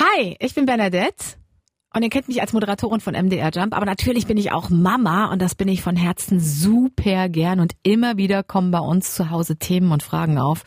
[0.00, 1.36] Hi, ich bin Bernadette.
[1.94, 5.30] Und ihr kennt mich als Moderatorin von MDR Jump, aber natürlich bin ich auch Mama
[5.30, 9.28] und das bin ich von Herzen super gern und immer wieder kommen bei uns zu
[9.28, 10.64] Hause Themen und Fragen auf,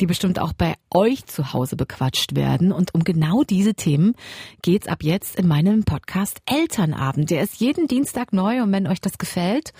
[0.00, 2.72] die bestimmt auch bei euch zu Hause bequatscht werden.
[2.72, 4.16] Und um genau diese Themen
[4.60, 7.30] geht's ab jetzt in meinem Podcast Elternabend.
[7.30, 9.72] Der ist jeden Dienstag neu und wenn euch das gefällt,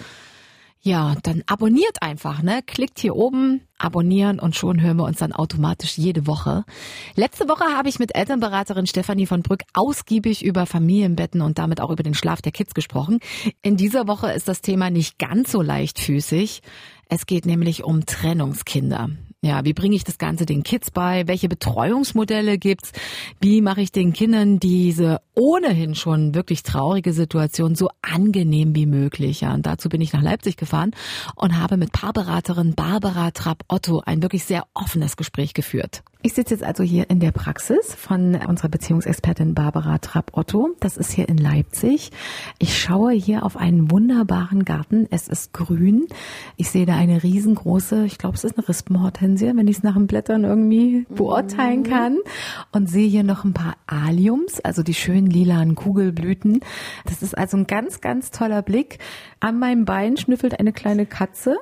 [0.86, 2.60] ja, dann abonniert einfach, ne?
[2.66, 6.64] Klickt hier oben, abonnieren und schon hören wir uns dann automatisch jede Woche.
[7.14, 11.90] Letzte Woche habe ich mit Elternberaterin Stefanie von Brück ausgiebig über Familienbetten und damit auch
[11.90, 13.20] über den Schlaf der Kids gesprochen.
[13.62, 16.60] In dieser Woche ist das Thema nicht ganz so leichtfüßig.
[17.08, 19.08] Es geht nämlich um Trennungskinder.
[19.44, 21.26] Ja, wie bringe ich das Ganze den Kids bei?
[21.26, 22.92] Welche Betreuungsmodelle gibt's?
[23.42, 29.42] Wie mache ich den Kindern diese ohnehin schon wirklich traurige Situation so angenehm wie möglich?
[29.42, 30.92] Ja, und dazu bin ich nach Leipzig gefahren
[31.36, 36.02] und habe mit Paarberaterin Barbara Trapp-Otto ein wirklich sehr offenes Gespräch geführt.
[36.26, 40.70] Ich sitze jetzt also hier in der Praxis von unserer Beziehungsexpertin Barbara Trapp-Otto.
[40.80, 42.12] Das ist hier in Leipzig.
[42.58, 45.06] Ich schaue hier auf einen wunderbaren Garten.
[45.10, 46.06] Es ist grün.
[46.56, 49.96] Ich sehe da eine riesengroße, ich glaube, es ist eine Rispenhortensie, wenn ich es nach
[49.96, 51.90] den Blättern irgendwie beurteilen mhm.
[51.90, 52.18] kann.
[52.72, 56.60] Und sehe hier noch ein paar Aliums, also die schönen lilanen Kugelblüten.
[57.04, 58.98] Das ist also ein ganz, ganz toller Blick.
[59.44, 61.58] An meinem Bein schnüffelt eine kleine Katze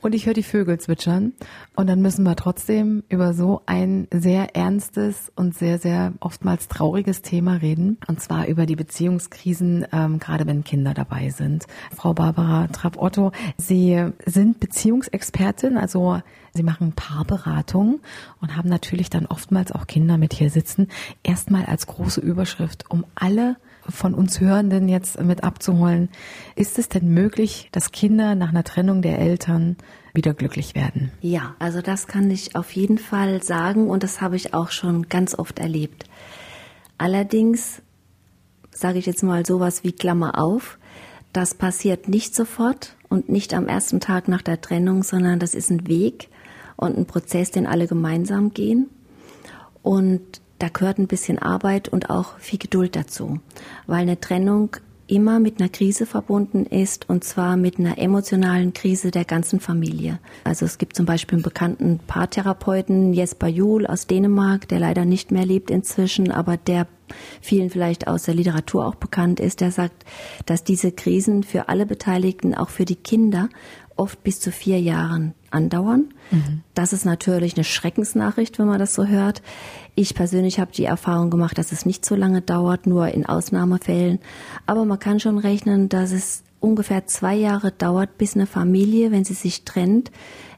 [0.00, 1.34] und ich höre die Vögel zwitschern.
[1.76, 7.20] Und dann müssen wir trotzdem über so ein sehr ernstes und sehr, sehr oftmals trauriges
[7.20, 7.98] Thema reden.
[8.06, 11.66] Und zwar über die Beziehungskrisen, ähm, gerade wenn Kinder dabei sind.
[11.94, 16.22] Frau Barbara Trapp-Otto, Sie sind Beziehungsexpertin, also
[16.54, 18.00] Sie machen Paarberatung
[18.40, 20.88] und haben natürlich dann oftmals auch Kinder mit hier sitzen.
[21.22, 26.08] Erstmal als große Überschrift, um alle von uns Hörenden jetzt mit abzuholen.
[26.54, 29.76] Ist es denn möglich, dass Kinder nach einer Trennung der Eltern
[30.14, 31.12] wieder glücklich werden?
[31.20, 35.08] Ja, also das kann ich auf jeden Fall sagen und das habe ich auch schon
[35.08, 36.04] ganz oft erlebt.
[36.98, 37.82] Allerdings
[38.70, 40.78] sage ich jetzt mal sowas wie Klammer auf,
[41.32, 45.70] das passiert nicht sofort und nicht am ersten Tag nach der Trennung, sondern das ist
[45.70, 46.28] ein Weg
[46.76, 48.88] und ein Prozess, den alle gemeinsam gehen.
[49.82, 53.40] Und da gehört ein bisschen Arbeit und auch viel Geduld dazu,
[53.86, 54.76] weil eine Trennung
[55.08, 60.18] immer mit einer Krise verbunden ist und zwar mit einer emotionalen Krise der ganzen Familie.
[60.44, 65.30] Also es gibt zum Beispiel einen bekannten Paartherapeuten Jesper Juhl aus Dänemark, der leider nicht
[65.32, 66.86] mehr lebt inzwischen, aber der
[67.40, 70.04] vielen vielleicht aus der Literatur auch bekannt ist, der sagt,
[70.44, 73.48] dass diese Krisen für alle Beteiligten, auch für die Kinder,
[73.96, 76.12] oft bis zu vier Jahren andauern.
[76.30, 76.62] Mhm.
[76.74, 79.42] Das ist natürlich eine Schreckensnachricht, wenn man das so hört.
[79.94, 84.18] Ich persönlich habe die Erfahrung gemacht, dass es nicht so lange dauert, nur in Ausnahmefällen.
[84.66, 89.24] Aber man kann schon rechnen, dass es ungefähr zwei Jahre dauert, bis eine Familie, wenn
[89.24, 90.10] sie sich trennt,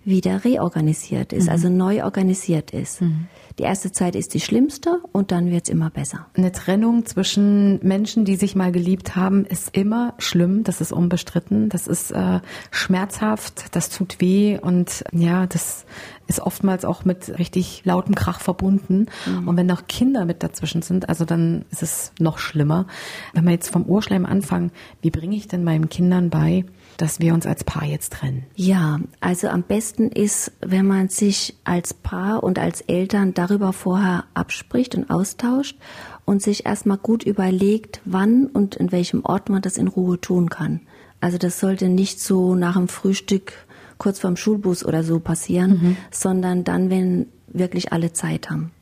[0.04, 1.50] wieder reorganisiert ist, mhm.
[1.50, 3.02] also neu organisiert ist.
[3.02, 3.26] Mhm.
[3.60, 6.24] Die erste Zeit ist die schlimmste und dann wird es immer besser.
[6.34, 10.64] Eine Trennung zwischen Menschen, die sich mal geliebt haben, ist immer schlimm.
[10.64, 11.68] Das ist unbestritten.
[11.68, 12.40] Das ist äh,
[12.70, 13.76] schmerzhaft.
[13.76, 15.84] Das tut weh und ja, das
[16.26, 19.08] ist oftmals auch mit richtig lautem Krach verbunden.
[19.26, 19.46] Mhm.
[19.46, 22.86] Und wenn noch Kinder mit dazwischen sind, also dann ist es noch schlimmer.
[23.34, 24.70] Wenn wir jetzt vom Urschleim anfangen,
[25.02, 26.64] wie bringe ich denn meinen Kindern bei,
[27.00, 28.44] dass wir uns als Paar jetzt trennen?
[28.56, 34.24] Ja, also am besten ist, wenn man sich als Paar und als Eltern darüber vorher
[34.34, 35.78] abspricht und austauscht
[36.24, 40.50] und sich erstmal gut überlegt, wann und in welchem Ort man das in Ruhe tun
[40.50, 40.80] kann.
[41.20, 43.52] Also das sollte nicht so nach dem Frühstück
[43.98, 45.96] kurz vorm Schulbus oder so passieren, mhm.
[46.10, 48.72] sondern dann, wenn wirklich alle Zeit haben.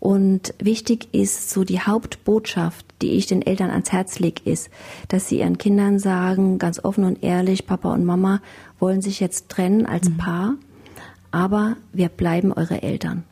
[0.00, 4.70] Und wichtig ist so die Hauptbotschaft, die ich den Eltern ans Herz lege, ist,
[5.08, 8.40] dass sie ihren Kindern sagen, ganz offen und ehrlich, Papa und Mama
[8.78, 10.16] wollen sich jetzt trennen als mhm.
[10.16, 10.54] Paar,
[11.30, 13.24] aber wir bleiben eure Eltern.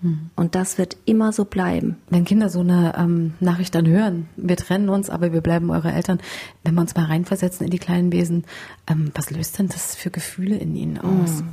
[0.00, 0.30] Mhm.
[0.36, 1.96] Und das wird immer so bleiben.
[2.08, 5.90] Wenn Kinder so eine ähm, Nachricht dann hören, wir trennen uns, aber wir bleiben eure
[5.90, 6.20] Eltern,
[6.62, 8.44] wenn wir uns mal reinversetzen in die kleinen Wesen,
[8.88, 11.42] ähm, was löst denn das für Gefühle in ihnen aus?
[11.42, 11.48] Mhm.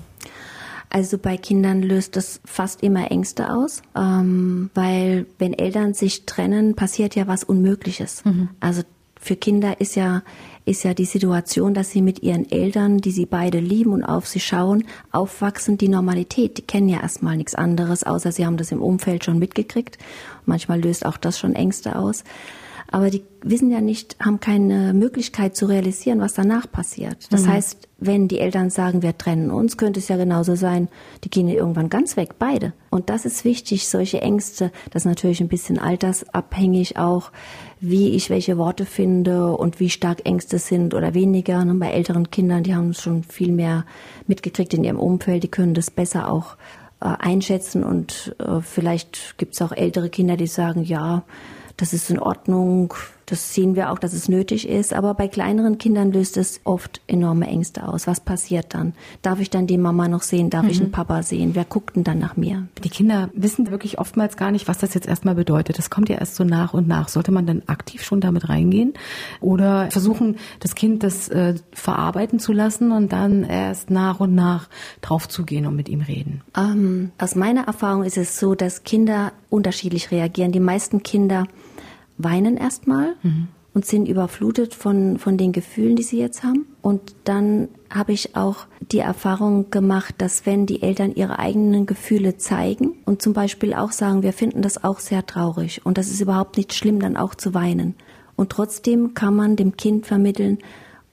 [0.89, 6.75] Also bei Kindern löst das fast immer Ängste aus, ähm, weil wenn Eltern sich trennen,
[6.75, 8.25] passiert ja was Unmögliches.
[8.25, 8.49] Mhm.
[8.59, 8.81] Also
[9.19, 10.23] für Kinder ist ja
[10.65, 14.27] ist ja die Situation, dass sie mit ihren Eltern, die sie beide lieben und auf
[14.27, 16.59] sie schauen, aufwachsen, die Normalität.
[16.59, 19.97] Die kennen ja erstmal nichts anderes, außer sie haben das im Umfeld schon mitgekriegt.
[20.45, 22.23] Manchmal löst auch das schon Ängste aus
[22.91, 27.31] aber die wissen ja nicht, haben keine Möglichkeit zu realisieren, was danach passiert.
[27.31, 27.49] Das mhm.
[27.49, 30.87] heißt, wenn die Eltern sagen, wir trennen uns, könnte es ja genauso sein,
[31.23, 32.73] die gehen ja irgendwann ganz weg, beide.
[32.89, 37.31] Und das ist wichtig, solche Ängste, das ist natürlich ein bisschen altersabhängig auch,
[37.79, 41.59] wie ich welche Worte finde und wie stark Ängste sind oder weniger.
[41.59, 43.85] Und bei älteren Kindern, die haben schon viel mehr
[44.27, 46.55] mitgekriegt in ihrem Umfeld, die können das besser auch
[47.01, 51.23] äh, einschätzen und äh, vielleicht gibt es auch ältere Kinder, die sagen, ja,
[51.79, 52.93] das ist in Ordnung,
[53.29, 54.91] das sehen wir auch, dass es nötig ist.
[54.93, 58.07] Aber bei kleineren Kindern löst es oft enorme Ängste aus.
[58.07, 58.93] Was passiert dann?
[59.21, 60.49] Darf ich dann die Mama noch sehen?
[60.49, 60.69] Darf mhm.
[60.69, 61.51] ich den Papa sehen?
[61.53, 62.67] Wer guckt denn dann nach mir?
[62.83, 65.77] Die Kinder wissen wirklich oftmals gar nicht, was das jetzt erstmal bedeutet.
[65.77, 67.07] Das kommt ja erst so nach und nach.
[67.07, 68.93] Sollte man dann aktiv schon damit reingehen
[69.41, 74.69] oder versuchen, das Kind das äh, verarbeiten zu lassen und dann erst nach und nach
[75.01, 76.41] drauf zugehen und mit ihm reden?
[76.57, 80.51] Ähm, aus meiner Erfahrung ist es so, dass Kinder unterschiedlich reagieren.
[80.51, 81.45] Die meisten Kinder
[82.19, 83.47] weinen erstmal mhm.
[83.73, 86.67] und sind überflutet von, von den Gefühlen, die sie jetzt haben.
[86.81, 92.37] Und dann habe ich auch die Erfahrung gemacht, dass wenn die Eltern ihre eigenen Gefühle
[92.37, 96.21] zeigen und zum Beispiel auch sagen, wir finden das auch sehr traurig und das ist
[96.21, 97.95] überhaupt nicht schlimm, dann auch zu weinen.
[98.35, 100.59] Und trotzdem kann man dem Kind vermitteln,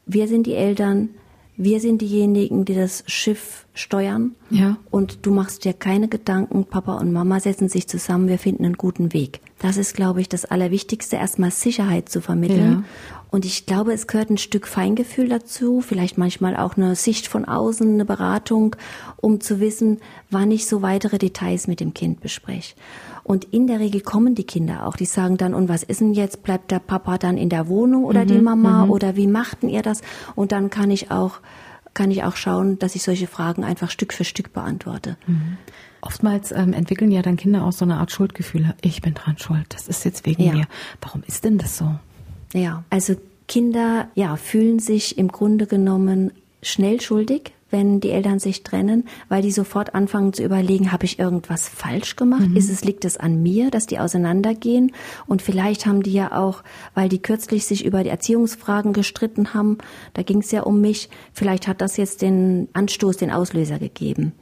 [0.05, 1.11] wir sind die Eltern,
[1.56, 4.35] wir sind diejenigen, die das Schiff steuern.
[4.50, 4.76] Ja.
[4.91, 6.64] Und du machst dir keine Gedanken.
[6.64, 8.29] Papa und Mama setzen sich zusammen.
[8.29, 9.41] Wir finden einen guten Weg.
[9.58, 12.73] Das ist, glaube ich, das Allerwichtigste, erstmal Sicherheit zu vermitteln.
[12.73, 12.85] Ja.
[13.31, 17.44] Und ich glaube, es gehört ein Stück Feingefühl dazu, vielleicht manchmal auch eine Sicht von
[17.44, 18.76] außen, eine Beratung,
[19.17, 19.99] um zu wissen,
[20.31, 22.75] wann ich so weitere Details mit dem Kind bespreche.
[23.26, 24.94] Und in der Regel kommen die Kinder auch.
[24.94, 26.44] Die sagen dann, und was ist denn jetzt?
[26.44, 28.84] Bleibt der Papa dann in der Wohnung oder mhm, die Mama?
[28.84, 28.90] Mhm.
[28.93, 30.02] Oder wie machten ihr das?
[30.37, 31.40] Und dann kann ich auch,
[31.93, 35.17] kann ich auch schauen, dass ich solche Fragen einfach Stück für Stück beantworte.
[35.26, 35.56] Mhm.
[36.02, 38.76] Oftmals ähm, entwickeln ja dann Kinder auch so eine Art Schuldgefühle.
[38.81, 39.67] Ich bin dran schuld.
[39.70, 40.52] Das ist jetzt wegen ja.
[40.52, 40.67] mir.
[41.00, 41.96] Warum ist denn das so?
[42.52, 43.17] Ja, also
[43.49, 46.31] Kinder, ja, fühlen sich im Grunde genommen
[46.62, 51.19] schnell schuldig, wenn die Eltern sich trennen, weil die sofort anfangen zu überlegen, habe ich
[51.19, 52.49] irgendwas falsch gemacht?
[52.49, 52.56] Mhm.
[52.56, 54.93] Ist es, liegt es an mir, dass die auseinandergehen?
[55.26, 56.62] Und vielleicht haben die ja auch,
[56.94, 59.76] weil die kürzlich sich über die Erziehungsfragen gestritten haben,
[60.14, 64.32] da ging es ja um mich, vielleicht hat das jetzt den Anstoß, den Auslöser gegeben.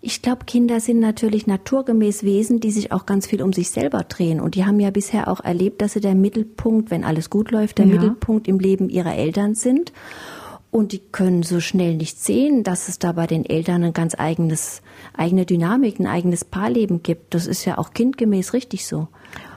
[0.00, 4.02] Ich glaube, Kinder sind natürlich naturgemäß Wesen, die sich auch ganz viel um sich selber
[4.02, 4.40] drehen.
[4.40, 7.78] Und die haben ja bisher auch erlebt, dass sie der Mittelpunkt, wenn alles gut läuft,
[7.78, 7.92] der ja.
[7.92, 9.92] Mittelpunkt im Leben ihrer Eltern sind.
[10.72, 14.14] Und die können so schnell nicht sehen, dass es da bei den Eltern ein ganz
[14.18, 14.80] eigenes,
[15.14, 17.34] eigene Dynamik, ein eigenes Paarleben gibt.
[17.34, 19.08] Das ist ja auch kindgemäß richtig so.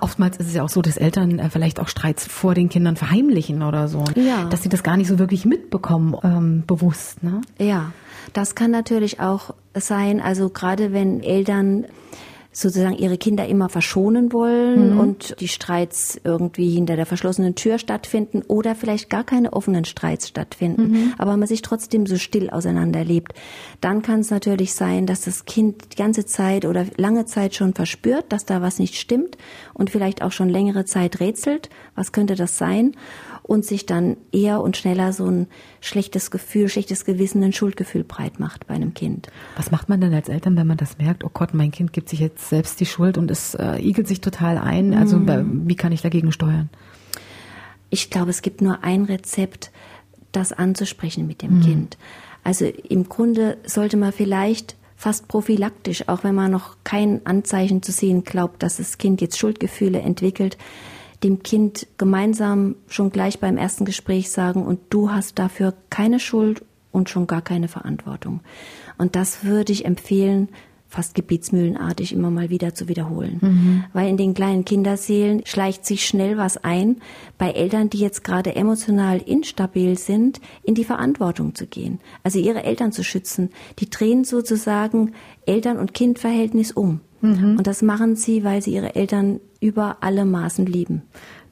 [0.01, 2.97] Oftmals ist es ja auch so, dass Eltern äh, vielleicht auch Streits vor den Kindern
[2.97, 4.03] verheimlichen oder so.
[4.15, 4.49] Ja.
[4.49, 7.39] Dass sie das gar nicht so wirklich mitbekommen, ähm, bewusst, ne?
[7.59, 7.93] Ja.
[8.33, 11.85] Das kann natürlich auch sein, also gerade wenn Eltern
[12.55, 14.99] sozusagen ihre Kinder immer verschonen wollen mhm.
[14.99, 20.29] und die Streits irgendwie hinter der verschlossenen Tür stattfinden oder vielleicht gar keine offenen Streits
[20.29, 21.13] stattfinden, mhm.
[21.17, 23.33] aber man sich trotzdem so still auseinanderlebt,
[23.81, 27.73] dann kann es natürlich sein, dass das Kind die ganze Zeit oder lange Zeit schon
[27.73, 29.37] verspürt, dass da was nicht stimmt
[29.73, 32.95] und vielleicht auch schon längere Zeit rätselt, was könnte das sein
[33.47, 35.47] und sich dann eher und schneller so ein
[35.79, 39.27] schlechtes Gefühl, schlechtes Gewissen, ein Schuldgefühl breit macht bei einem Kind.
[39.55, 42.09] Was macht man denn als Eltern, wenn man das merkt, oh Gott, mein Kind gibt
[42.09, 44.95] sich jetzt selbst die Schuld und es äh, igelt sich total ein?
[44.95, 45.67] Also mhm.
[45.67, 46.69] wie kann ich dagegen steuern?
[47.91, 49.71] Ich glaube, es gibt nur ein Rezept,
[50.31, 51.61] das anzusprechen mit dem mhm.
[51.61, 51.97] Kind.
[52.43, 57.91] Also im Grunde sollte man vielleicht fast prophylaktisch, auch wenn man noch kein Anzeichen zu
[57.91, 60.57] sehen glaubt, dass das Kind jetzt Schuldgefühle entwickelt,
[61.25, 66.63] dem Kind gemeinsam schon gleich beim ersten Gespräch sagen, und du hast dafür keine Schuld
[66.91, 68.41] und schon gar keine Verantwortung.
[68.99, 70.49] Und das würde ich empfehlen,
[70.87, 73.39] fast gebietsmühlenartig immer mal wieder zu wiederholen.
[73.41, 73.83] Mhm.
[73.91, 77.01] Weil in den kleinen Kinderseelen schleicht sich schnell was ein,
[77.39, 81.99] bei Eltern, die jetzt gerade emotional instabil sind, in die Verantwortung zu gehen.
[82.23, 83.49] Also ihre Eltern zu schützen.
[83.79, 85.13] Die drehen sozusagen
[85.47, 87.01] Eltern- und Kindverhältnis um.
[87.25, 87.57] Mhm.
[87.57, 91.03] Und das machen sie, weil sie ihre Eltern über alle Maßen lieben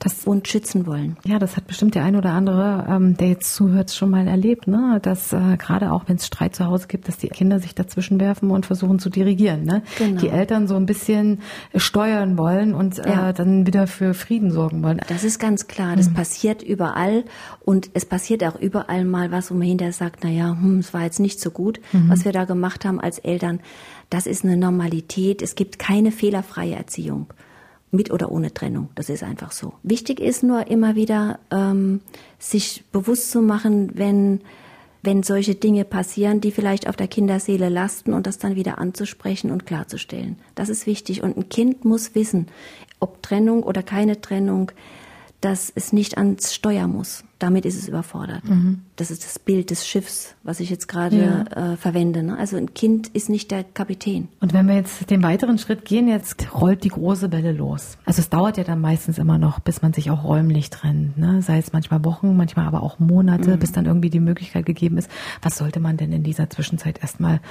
[0.03, 1.15] das, und schützen wollen.
[1.25, 4.67] Ja, das hat bestimmt der ein oder andere, ähm, der jetzt zuhört, schon mal erlebt,
[4.67, 4.99] ne?
[5.01, 8.19] dass äh, gerade auch wenn es Streit zu Hause gibt, dass die Kinder sich dazwischen
[8.19, 9.63] werfen und versuchen zu dirigieren.
[9.63, 9.81] Ne?
[9.97, 10.19] Genau.
[10.19, 11.39] Die Eltern so ein bisschen
[11.75, 13.33] steuern wollen und äh, ja.
[13.33, 14.99] dann wieder für Frieden sorgen wollen.
[15.07, 15.95] Das ist ganz klar.
[15.95, 16.15] Das mhm.
[16.15, 17.23] passiert überall
[17.61, 20.93] und es passiert auch überall mal was, wo man hinterher sagt, na ja, hm, es
[20.93, 22.09] war jetzt nicht so gut, mhm.
[22.09, 23.61] was wir da gemacht haben als Eltern.
[24.09, 25.41] Das ist eine Normalität.
[25.41, 27.27] Es gibt keine fehlerfreie Erziehung.
[27.95, 28.89] Mit oder ohne Trennung.
[28.95, 29.73] Das ist einfach so.
[29.83, 32.01] Wichtig ist nur immer wieder, ähm,
[32.39, 34.41] sich bewusst zu machen, wenn,
[35.03, 39.51] wenn solche Dinge passieren, die vielleicht auf der Kinderseele lasten und das dann wieder anzusprechen
[39.51, 40.37] und klarzustellen.
[40.55, 41.21] Das ist wichtig.
[41.21, 42.47] Und ein Kind muss wissen,
[42.99, 44.71] ob Trennung oder keine Trennung,
[45.43, 47.25] dass es nicht ans Steuer muss.
[47.37, 48.45] Damit ist es überfordert.
[48.45, 48.83] Mhm.
[48.95, 51.17] Das ist das Bild des Schiffs, was ich jetzt gerade
[51.53, 51.73] ja.
[51.73, 52.23] äh, verwende.
[52.23, 52.37] Ne?
[52.37, 54.29] Also ein Kind ist nicht der Kapitän.
[54.39, 57.97] Und wenn wir jetzt den weiteren Schritt gehen, jetzt rollt die große Welle los.
[58.05, 61.17] Also es dauert ja dann meistens immer noch, bis man sich auch räumlich trennt.
[61.17, 61.41] Ne?
[61.41, 63.59] Sei es manchmal Wochen, manchmal aber auch Monate, mhm.
[63.59, 65.11] bis dann irgendwie die Möglichkeit gegeben ist.
[65.41, 67.41] Was sollte man denn in dieser Zwischenzeit erstmal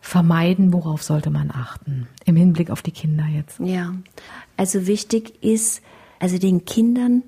[0.00, 0.72] vermeiden?
[0.72, 2.08] Worauf sollte man achten?
[2.24, 3.60] Im Hinblick auf die Kinder jetzt.
[3.60, 3.92] Ja,
[4.56, 5.82] also wichtig ist,
[6.18, 7.22] also den Kindern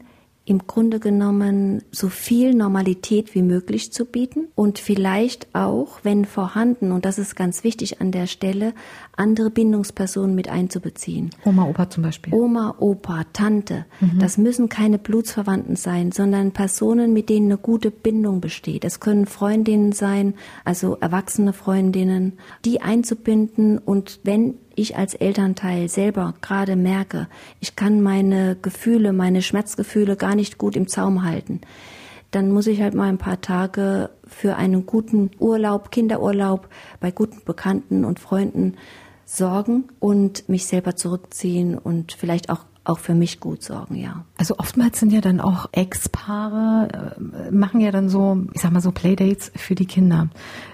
[0.48, 4.48] im Grunde genommen so viel Normalität wie möglich zu bieten.
[4.54, 8.72] Und vielleicht auch, wenn vorhanden, und das ist ganz wichtig an der Stelle,
[9.18, 11.30] andere Bindungspersonen mit einzubeziehen.
[11.44, 12.32] Oma, Opa zum Beispiel.
[12.32, 13.84] Oma, Opa, Tante.
[14.00, 14.18] Mhm.
[14.18, 18.84] Das müssen keine Blutsverwandten sein, sondern Personen, mit denen eine gute Bindung besteht.
[18.84, 20.34] Es können Freundinnen sein,
[20.64, 22.34] also erwachsene Freundinnen,
[22.64, 27.26] die einzubinden und wenn ich als Elternteil selber gerade merke,
[27.60, 31.60] ich kann meine Gefühle, meine Schmerzgefühle gar nicht gut im Zaum halten,
[32.30, 36.68] dann muss ich halt mal ein paar Tage für einen guten Urlaub, Kinderurlaub
[37.00, 38.74] bei guten Bekannten und Freunden
[39.28, 44.24] sorgen und mich selber zurückziehen und vielleicht auch auch für mich gut sorgen, ja.
[44.38, 48.80] Also oftmals sind ja dann auch Ex-Paare, äh, machen ja dann so, ich sag mal
[48.80, 50.28] so Playdates für die Kinder.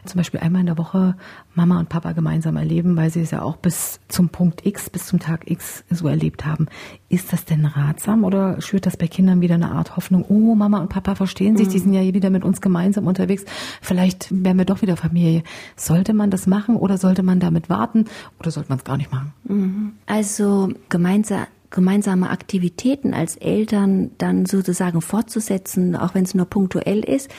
[0.04, 1.16] Zum Beispiel einmal in der Woche
[1.54, 5.06] Mama und Papa gemeinsam erleben, weil sie es ja auch bis zum Punkt X, bis
[5.06, 6.68] zum Tag X so erlebt haben.
[7.08, 10.78] Ist das denn ratsam oder schürt das bei Kindern wieder eine Art Hoffnung, oh, Mama
[10.78, 11.72] und Papa verstehen sich, mhm.
[11.72, 13.44] die sind ja wieder mit uns gemeinsam unterwegs,
[13.80, 15.42] vielleicht werden wir doch wieder Familie.
[15.76, 18.04] Sollte man das machen oder sollte man damit warten
[18.38, 19.32] oder sollte man es gar nicht machen?
[19.44, 19.92] Mhm.
[20.06, 27.30] Also gemeinsam gemeinsame Aktivitäten als Eltern dann sozusagen fortzusetzen, auch wenn es nur punktuell ist.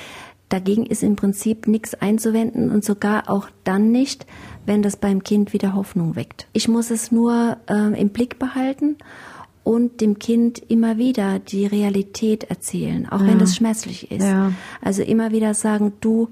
[0.49, 4.27] Dagegen ist im Prinzip nichts einzuwenden und sogar auch dann nicht,
[4.65, 6.47] wenn das beim Kind wieder Hoffnung weckt.
[6.53, 8.97] Ich muss es nur äh, im Blick behalten
[9.63, 13.27] und dem Kind immer wieder die Realität erzählen, auch ja.
[13.27, 14.23] wenn das schmerzlich ist.
[14.23, 14.51] Ja.
[14.81, 16.29] Also immer wieder sagen, du,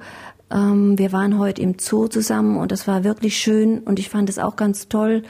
[0.51, 4.29] ähm, wir waren heute im Zoo zusammen und das war wirklich schön und ich fand
[4.29, 5.23] es auch ganz toll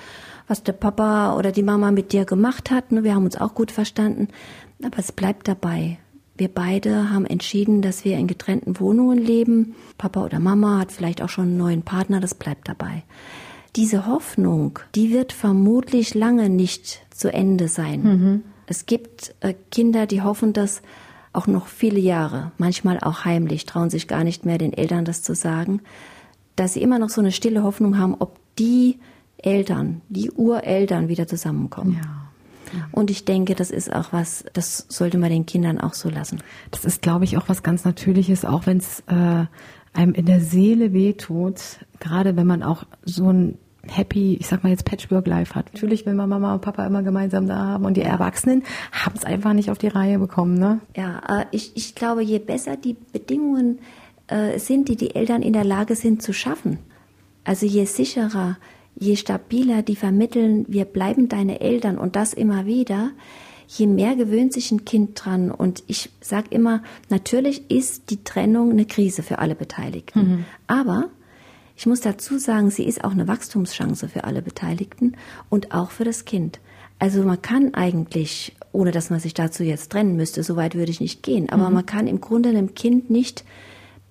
[0.54, 2.92] was der Papa oder die Mama mit dir gemacht hat.
[2.92, 3.04] Ne?
[3.04, 4.28] Wir haben uns auch gut verstanden.
[4.84, 5.98] Aber es bleibt dabei.
[6.38, 9.74] Wir beide haben entschieden, dass wir in getrennten Wohnungen leben.
[9.98, 12.20] Papa oder Mama hat vielleicht auch schon einen neuen Partner.
[12.20, 13.02] Das bleibt dabei.
[13.76, 18.04] Diese Hoffnung, die wird vermutlich lange nicht zu Ende sein.
[18.04, 18.44] Mhm.
[18.68, 20.84] Es gibt äh, Kinder, die hoffen das
[21.32, 25.24] auch noch viele Jahre, manchmal auch heimlich, trauen sich gar nicht mehr den Eltern das
[25.24, 25.82] zu sagen,
[26.56, 29.00] dass sie immer noch so eine stille Hoffnung haben, ob die
[29.44, 32.00] Eltern, die Ureltern wieder zusammenkommen.
[32.04, 32.24] Ja.
[32.92, 36.42] Und ich denke, das ist auch was, das sollte man den Kindern auch so lassen.
[36.72, 39.46] Das ist, glaube ich, auch was ganz Natürliches, auch wenn es äh,
[39.94, 41.60] einem in der Seele wehtut,
[42.00, 43.58] gerade wenn man auch so ein
[43.88, 45.74] happy, ich sag mal jetzt Patchwork Life hat.
[45.74, 49.26] Natürlich will man Mama und Papa immer gemeinsam da haben und die Erwachsenen haben es
[49.26, 50.80] einfach nicht auf die Reihe bekommen, ne?
[50.96, 53.80] Ja, äh, ich, ich glaube, je besser die Bedingungen
[54.28, 56.80] äh, sind, die die Eltern in der Lage sind zu schaffen,
[57.44, 58.58] also je sicherer,
[58.96, 63.12] je stabiler die vermitteln, wir bleiben deine Eltern und das immer wieder,
[63.68, 65.52] je mehr gewöhnt sich ein Kind dran.
[65.52, 70.20] Und ich sage immer, natürlich ist die Trennung eine Krise für alle Beteiligten.
[70.20, 70.46] Mhm.
[70.68, 71.10] Aber
[71.76, 75.18] ich muss dazu sagen, sie ist auch eine Wachstumschance für alle Beteiligten
[75.50, 76.60] und auch für das Kind.
[77.00, 80.92] Also man kann eigentlich, ohne dass man sich dazu jetzt trennen müsste, so weit würde
[80.92, 81.74] ich nicht gehen, aber mhm.
[81.74, 83.44] man kann im Grunde einem Kind nicht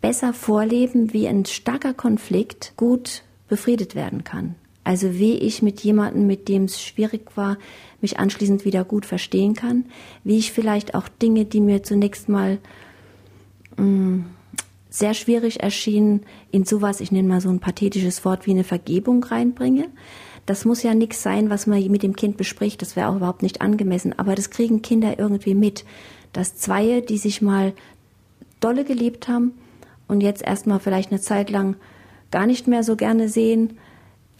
[0.00, 4.56] besser vorleben, wie ein starker Konflikt gut befriedet werden kann.
[4.84, 7.56] Also wie ich mit jemandem, mit dem es schwierig war,
[8.00, 9.84] mich anschließend wieder gut verstehen kann.
[10.24, 12.58] Wie ich vielleicht auch Dinge, die mir zunächst mal
[13.76, 14.24] mh, mm,
[14.90, 19.24] sehr schwierig erschienen, in sowas, ich nenne mal so ein pathetisches Wort wie eine Vergebung
[19.24, 19.88] reinbringe.
[20.44, 22.82] Das muss ja nichts sein, was man mit dem Kind bespricht.
[22.82, 24.18] Das wäre auch überhaupt nicht angemessen.
[24.18, 25.84] Aber das kriegen Kinder irgendwie mit.
[26.32, 27.72] Dass Zweie, die sich mal
[28.60, 29.52] dolle geliebt haben
[30.08, 31.76] und jetzt erstmal vielleicht eine Zeit lang
[32.30, 33.78] gar nicht mehr so gerne sehen,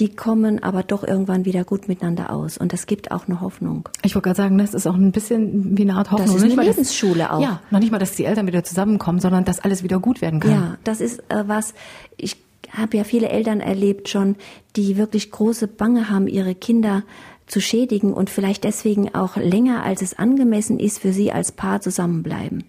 [0.00, 2.58] die kommen aber doch irgendwann wieder gut miteinander aus.
[2.58, 3.88] Und das gibt auch eine Hoffnung.
[4.02, 6.34] Ich wollte gerade sagen, das ist auch ein bisschen wie eine Art Hoffnung.
[6.34, 7.40] Das ist eine Lebensschule auch.
[7.40, 10.40] Ja, noch nicht mal, dass die Eltern wieder zusammenkommen, sondern dass alles wieder gut werden
[10.40, 10.50] kann.
[10.50, 11.74] Ja, das ist äh, was,
[12.16, 12.36] ich
[12.70, 14.36] habe ja viele Eltern erlebt schon,
[14.76, 17.02] die wirklich große Bange haben, ihre Kinder
[17.46, 21.80] zu schädigen und vielleicht deswegen auch länger, als es angemessen ist, für sie als Paar
[21.80, 22.64] zusammenbleiben.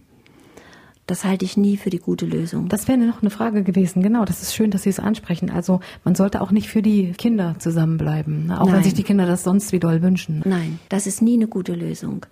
[1.06, 2.70] Das halte ich nie für die gute Lösung.
[2.70, 4.02] Das wäre noch eine Frage gewesen.
[4.02, 5.50] Genau, das ist schön, dass Sie es ansprechen.
[5.50, 8.62] Also man sollte auch nicht für die Kinder zusammenbleiben, ne?
[8.62, 8.76] auch Nein.
[8.76, 10.42] wenn sich die Kinder das sonst wie doll wünschen.
[10.46, 12.26] Nein, das ist nie eine gute Lösung.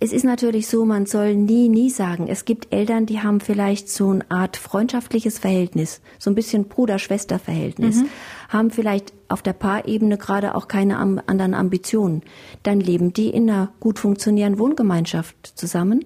[0.00, 2.28] Es ist natürlich so, man soll nie, nie sagen.
[2.28, 7.96] Es gibt Eltern, die haben vielleicht so eine Art freundschaftliches Verhältnis, so ein bisschen Bruder-Schwester-Verhältnis,
[7.96, 8.08] mhm.
[8.48, 12.22] haben vielleicht auf der Paarebene gerade auch keine anderen Ambitionen.
[12.62, 16.04] Dann leben die in einer gut funktionierenden Wohngemeinschaft zusammen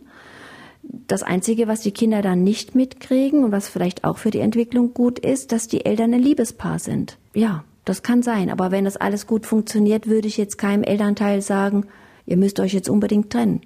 [0.92, 4.92] das Einzige, was die Kinder dann nicht mitkriegen und was vielleicht auch für die Entwicklung
[4.92, 7.18] gut ist, dass die Eltern ein Liebespaar sind.
[7.34, 8.50] Ja, das kann sein.
[8.50, 11.86] Aber wenn das alles gut funktioniert, würde ich jetzt keinem Elternteil sagen,
[12.26, 13.62] ihr müsst euch jetzt unbedingt trennen.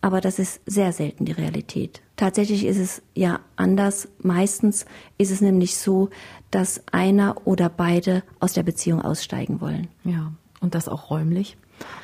[0.00, 2.00] Aber das ist sehr selten die Realität.
[2.16, 4.08] Tatsächlich ist es ja anders.
[4.18, 4.86] Meistens
[5.18, 6.08] ist es nämlich so,
[6.50, 9.88] dass einer oder beide aus der Beziehung aussteigen wollen.
[10.04, 11.58] Ja, und das auch räumlich.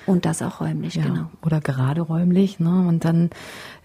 [0.07, 1.31] Und das auch räumlich, Ja, genau.
[1.45, 2.61] Oder gerade räumlich.
[2.61, 2.87] Ne?
[2.89, 3.31] Und dann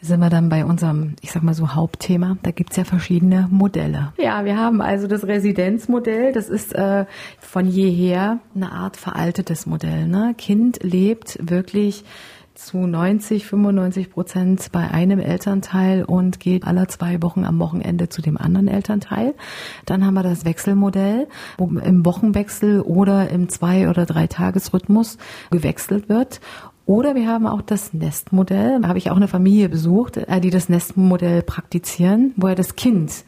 [0.02, 2.38] sind wir dann bei unserem, ich sag mal so, Hauptthema.
[2.44, 4.14] Da gibt's ja verschiedene Modelle.
[4.18, 6.32] Ja, wir haben also das Residenzmodell.
[6.34, 7.06] Das ist äh,
[7.40, 10.08] von jeher eine Art veraltetes Modell.
[10.08, 10.34] Ne?
[10.38, 12.04] Kind lebt wirklich
[12.56, 18.22] zu 90, 95 Prozent bei einem Elternteil und geht alle zwei Wochen am Wochenende zu
[18.22, 19.34] dem anderen Elternteil.
[19.86, 25.18] Dann haben wir das Wechselmodell, wo im Wochenwechsel oder im Zwei- oder Dreitagesrhythmus
[25.52, 26.42] gewechselt wird.
[26.86, 28.82] Oder wir haben auch das Nestmodell.
[28.82, 32.76] Da habe ich auch eine Familie besucht, äh, die das Nestmodell praktizieren, wo ja das
[32.76, 33.24] Kind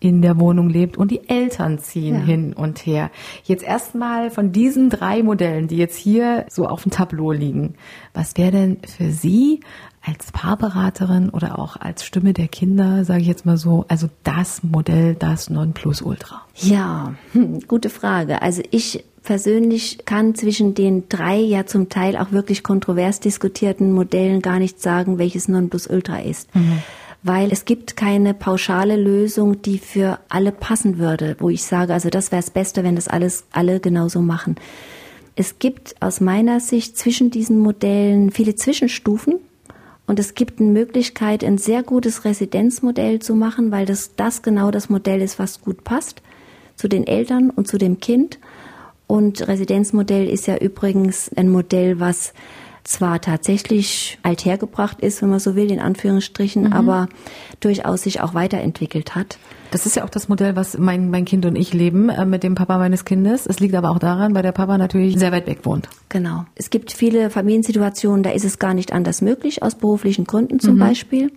[0.00, 2.20] in der Wohnung lebt und die Eltern ziehen Ja.
[2.20, 3.10] hin und her.
[3.44, 7.74] Jetzt erstmal von diesen drei Modellen, die jetzt hier so auf dem Tableau liegen.
[8.14, 9.60] Was wäre denn für Sie
[10.06, 14.62] als Paarberaterin oder auch als Stimme der Kinder, sage ich jetzt mal so, also das
[14.62, 16.42] Modell, das Nonplusultra?
[16.54, 18.40] Ja, hm, gute Frage.
[18.40, 24.40] Also ich persönlich kann zwischen den drei ja zum Teil auch wirklich kontrovers diskutierten Modellen
[24.40, 26.48] gar nicht sagen, welches Nonplusultra ist.
[27.28, 32.08] Weil es gibt keine pauschale Lösung, die für alle passen würde, wo ich sage, also
[32.08, 34.56] das wäre das Beste, wenn das alles alle genauso machen.
[35.36, 39.40] Es gibt aus meiner Sicht zwischen diesen Modellen viele Zwischenstufen,
[40.06, 44.70] und es gibt eine Möglichkeit, ein sehr gutes Residenzmodell zu machen, weil das, das genau
[44.70, 46.22] das Modell ist, was gut passt
[46.76, 48.38] zu den Eltern und zu dem Kind.
[49.06, 52.32] Und Residenzmodell ist ja übrigens ein Modell, was
[52.88, 57.08] zwar tatsächlich althergebracht ist, wenn man so will, in Anführungsstrichen, aber
[57.60, 59.38] durchaus sich auch weiterentwickelt hat.
[59.70, 62.42] Das ist ja auch das Modell, was mein, mein Kind und ich leben äh, mit
[62.42, 63.44] dem Papa meines Kindes.
[63.44, 65.90] Es liegt aber auch daran, weil der Papa natürlich sehr weit weg wohnt.
[66.08, 66.46] Genau.
[66.54, 70.78] Es gibt viele Familiensituationen, da ist es gar nicht anders möglich, aus beruflichen Gründen zum
[70.78, 71.30] Beispiel.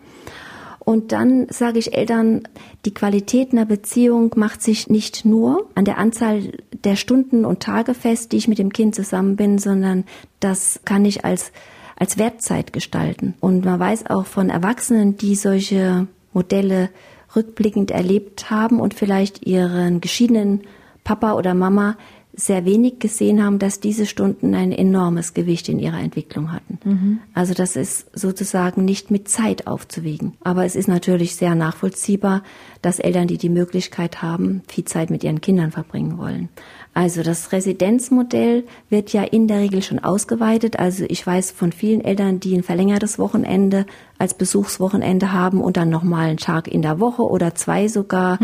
[0.83, 2.47] Und dann sage ich Eltern,
[2.85, 7.93] die Qualität einer Beziehung macht sich nicht nur an der Anzahl der Stunden und Tage
[7.93, 10.05] fest, die ich mit dem Kind zusammen bin, sondern
[10.39, 11.51] das kann ich als,
[11.95, 13.35] als Wertzeit gestalten.
[13.39, 16.89] Und man weiß auch von Erwachsenen, die solche Modelle
[17.35, 20.61] rückblickend erlebt haben und vielleicht ihren geschiedenen
[21.03, 21.95] Papa oder Mama
[22.33, 27.19] sehr wenig gesehen haben, dass diese Stunden ein enormes Gewicht in ihrer Entwicklung hatten.
[27.33, 30.33] Also das ist sozusagen nicht mit Zeit aufzuwiegen.
[30.41, 32.43] Aber es ist natürlich sehr nachvollziehbar,
[32.81, 36.49] dass Eltern, die die Möglichkeit haben, viel Zeit mit ihren Kindern verbringen wollen.
[36.93, 40.77] Also das Residenzmodell wird ja in der Regel schon ausgeweitet.
[40.77, 43.85] Also ich weiß von vielen Eltern, die ein verlängertes Wochenende
[44.17, 48.39] als Besuchswochenende haben und dann nochmal einen Tag in der Woche oder zwei sogar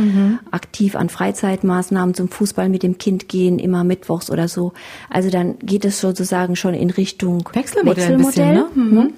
[0.49, 4.71] aktiv an Freizeitmaßnahmen zum Fußball mit dem Kind gehen, immer mittwochs oder so.
[5.09, 8.65] Also dann geht es sozusagen schon in Richtung Wechselmodell ein bisschen, ne?
[8.73, 9.13] Mhm.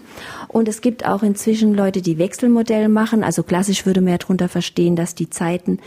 [0.47, 3.23] Und es gibt auch inzwischen Leute, die Wechselmodell machen.
[3.23, 5.79] Also klassisch würde man ja darunter verstehen, dass die Zeiten,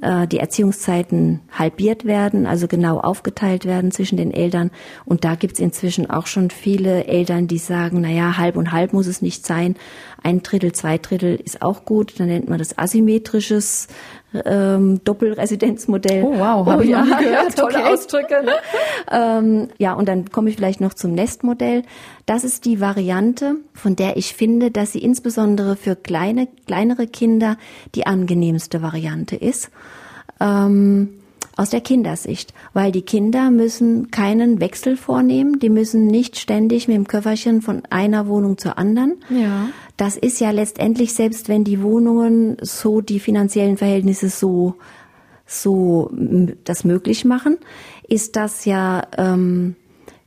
[0.00, 4.70] äh, die Erziehungszeiten halbiert werden, also genau aufgeteilt werden zwischen den Eltern.
[5.04, 8.92] Und da gibt's inzwischen auch schon viele Eltern, die sagen, na ja, halb und halb
[8.92, 9.76] muss es nicht sein.
[10.22, 12.18] Ein Drittel, zwei Drittel ist auch gut.
[12.18, 13.88] Dann nennt man das asymmetrisches
[14.44, 16.24] ähm, Doppelresidenzmodell.
[16.24, 17.56] Oh, wow, hab ich ja, noch nie gehört.
[17.56, 17.92] ja, tolle Okay.
[17.92, 18.42] Ausdrücke.
[18.44, 18.52] Ne?
[19.10, 21.82] ähm, ja, und dann komme ich vielleicht noch zum Nestmodell.
[22.26, 27.56] Das ist die Variante, von der ich finde, dass sie insbesondere für kleine, kleinere Kinder
[27.94, 29.70] die angenehmste Variante ist.
[30.40, 31.10] Ähm,
[31.58, 36.96] aus der Kindersicht, weil die Kinder müssen keinen Wechsel vornehmen, die müssen nicht ständig mit
[36.98, 39.14] dem Köfferchen von einer Wohnung zur anderen.
[39.30, 39.68] Ja.
[39.96, 44.76] Das ist ja letztendlich, selbst wenn die Wohnungen so die finanziellen Verhältnisse so
[45.46, 46.10] so
[46.64, 47.56] das möglich machen,
[48.08, 49.76] ist das ja ähm,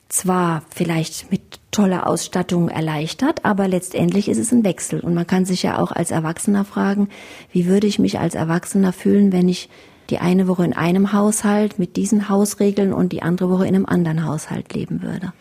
[0.08, 5.02] zwar vielleicht mit toller Ausstattung erleichtert, aber letztendlich ist es ein Wechsel.
[5.02, 7.10] Und man kann sich ja auch als Erwachsener fragen,
[7.52, 9.70] wie würde ich mich als Erwachsener fühlen, wenn ich
[10.10, 13.86] die eine Woche in einem Haushalt mit diesen Hausregeln und die andere Woche in einem
[13.86, 15.34] anderen Haushalt leben würde.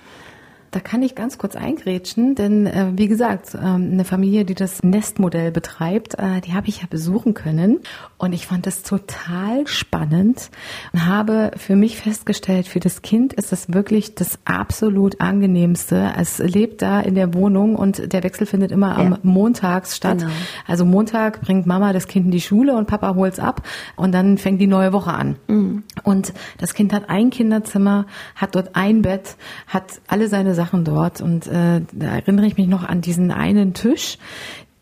[0.70, 4.82] Da kann ich ganz kurz eingrätschen, denn äh, wie gesagt, ähm, eine Familie, die das
[4.82, 7.78] Nestmodell betreibt, äh, die habe ich ja besuchen können
[8.18, 10.50] und ich fand das total spannend
[10.92, 16.12] und habe für mich festgestellt, für das Kind ist das wirklich das absolut angenehmste.
[16.18, 19.18] Es lebt da in der Wohnung und der Wechsel findet immer am Ja.
[19.22, 20.18] Montags statt.
[20.18, 20.30] Genau.
[20.66, 23.62] Also Montag bringt Mama das Kind in die Schule und Papa holt's ab
[23.96, 25.36] und dann fängt die neue Woche an.
[26.04, 28.04] Und das Kind hat ein Kinderzimmer,
[28.34, 31.20] hat dort ein Bett, hat alle seine Sachen dort.
[31.20, 34.18] Und äh, da erinnere ich mich noch an diesen einen Tisch,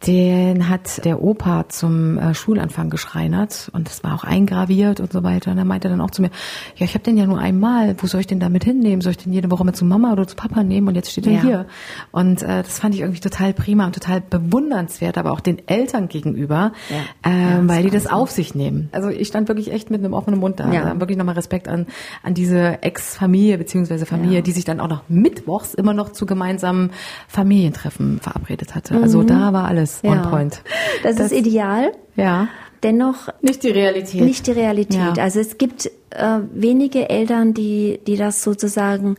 [0.07, 5.23] den hat der Opa zum äh, Schulanfang geschreinert und das war auch eingraviert und so
[5.23, 5.51] weiter.
[5.51, 6.31] Und er meinte dann auch zu mir,
[6.77, 9.01] ja, ich habe den ja nur einmal, wo soll ich den damit hinnehmen?
[9.01, 10.89] Soll ich den jede Woche mit zu Mama oder zu Papa nehmen?
[10.89, 11.41] Und jetzt steht er ja.
[11.41, 11.67] hier.
[12.13, 16.09] Und äh, das fand ich irgendwie total prima und total bewundernswert, aber auch den Eltern
[16.09, 16.97] gegenüber, ja.
[17.25, 18.91] Ähm, ja, weil die das auf sich nehmen.
[18.93, 20.71] Also ich stand wirklich echt mit einem offenen Mund da.
[20.73, 20.85] Ja.
[20.85, 21.87] Also wirklich nochmal Respekt an,
[22.23, 26.91] an diese Ex-Familie beziehungsweise Familie, die sich dann auch noch mittwochs immer noch zu gemeinsamen
[27.29, 29.01] Familientreffen verabredet hatte.
[29.01, 29.27] Also mhm.
[29.29, 30.13] da war alles ist ja.
[30.13, 30.63] on point.
[31.03, 31.93] Das, das, ist ideal.
[32.17, 32.49] Ja.
[32.83, 34.21] Dennoch nicht die Realität.
[34.21, 35.17] Nicht die Realität.
[35.17, 35.23] Ja.
[35.23, 39.17] Also es gibt äh, wenige Eltern, die die das sozusagen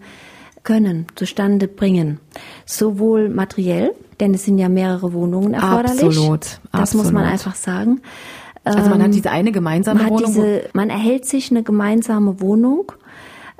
[0.63, 2.19] können, zustande bringen.
[2.65, 6.03] Sowohl materiell, denn es sind ja mehrere Wohnungen erforderlich.
[6.03, 6.41] Absolut.
[6.41, 7.05] Das Absolut.
[7.05, 8.01] muss man einfach sagen.
[8.63, 10.33] Also man hat ähm, diese eine gemeinsame man Wohnung.
[10.33, 12.91] Diese, man erhält sich eine gemeinsame Wohnung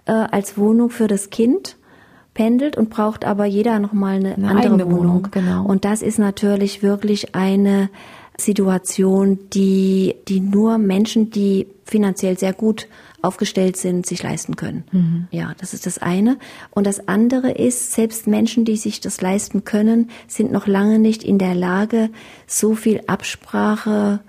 [0.06, 1.78] äh, als Wohnung für das Kind
[2.38, 5.00] pendelt und braucht aber jeder nochmal eine, eine andere Wohnung.
[5.00, 5.28] Wohnung.
[5.32, 5.66] Genau.
[5.66, 7.90] Und das ist natürlich wirklich eine
[8.38, 12.88] Situation, die, die nur Menschen, die finanziell sehr gut
[13.24, 14.84] aufgestellt sind, sich leisten können.
[14.92, 15.28] Mhm.
[15.32, 16.38] Ja, das ist das eine.
[16.70, 21.24] Und das andere ist, selbst Menschen, die sich das leisten können, sind noch lange nicht
[21.24, 22.12] in der Lage,
[22.46, 24.20] so viel Absprache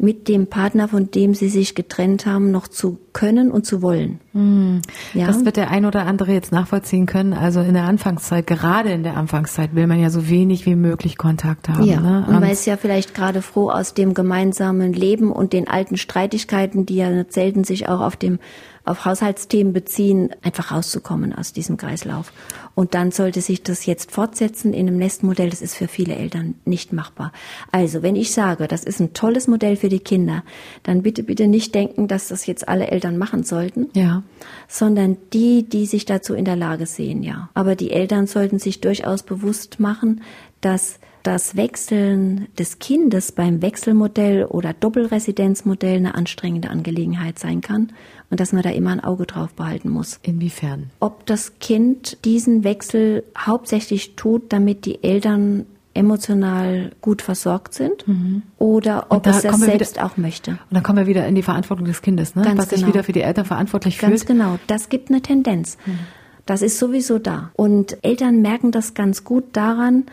[0.00, 4.18] mit dem Partner, von dem sie sich getrennt haben, noch zu können und zu wollen.
[4.32, 4.80] Hm.
[5.12, 5.26] Ja?
[5.26, 7.34] Das wird der ein oder andere jetzt nachvollziehen können.
[7.34, 11.18] Also in der Anfangszeit, gerade in der Anfangszeit, will man ja so wenig wie möglich
[11.18, 11.84] Kontakt haben.
[11.84, 12.24] Ja, ne?
[12.26, 16.86] und man ist ja vielleicht gerade froh aus dem gemeinsamen Leben und den alten Streitigkeiten,
[16.86, 18.38] die ja selten sich auch auf dem
[18.84, 22.32] auf Haushaltsthemen beziehen, einfach rauszukommen aus diesem Kreislauf.
[22.74, 25.50] Und dann sollte sich das jetzt fortsetzen in einem Nestmodell.
[25.50, 27.32] Das ist für viele Eltern nicht machbar.
[27.72, 30.44] Also, wenn ich sage, das ist ein tolles Modell für die Kinder,
[30.82, 33.88] dann bitte, bitte nicht denken, dass das jetzt alle Eltern machen sollten.
[33.92, 34.22] Ja.
[34.68, 37.50] Sondern die, die sich dazu in der Lage sehen, ja.
[37.54, 40.22] Aber die Eltern sollten sich durchaus bewusst machen,
[40.60, 47.92] dass das Wechseln des Kindes beim Wechselmodell oder Doppelresidenzmodell eine anstrengende Angelegenheit sein kann
[48.30, 50.18] und dass man da immer ein Auge drauf behalten muss.
[50.22, 50.90] Inwiefern?
[51.00, 58.42] Ob das Kind diesen Wechsel hauptsächlich tut, damit die Eltern emotional gut versorgt sind mhm.
[58.58, 60.52] oder ob da es das selbst wieder, auch möchte.
[60.52, 62.42] Und dann kommen wir wieder in die Verantwortung des Kindes, ne?
[62.42, 62.78] Ganz was genau.
[62.78, 64.10] sich wieder für die Eltern verantwortlich fühlt.
[64.10, 65.76] Ganz genau, das gibt eine Tendenz.
[65.84, 65.98] Mhm.
[66.46, 67.50] Das ist sowieso da.
[67.54, 70.04] Und Eltern merken das ganz gut daran,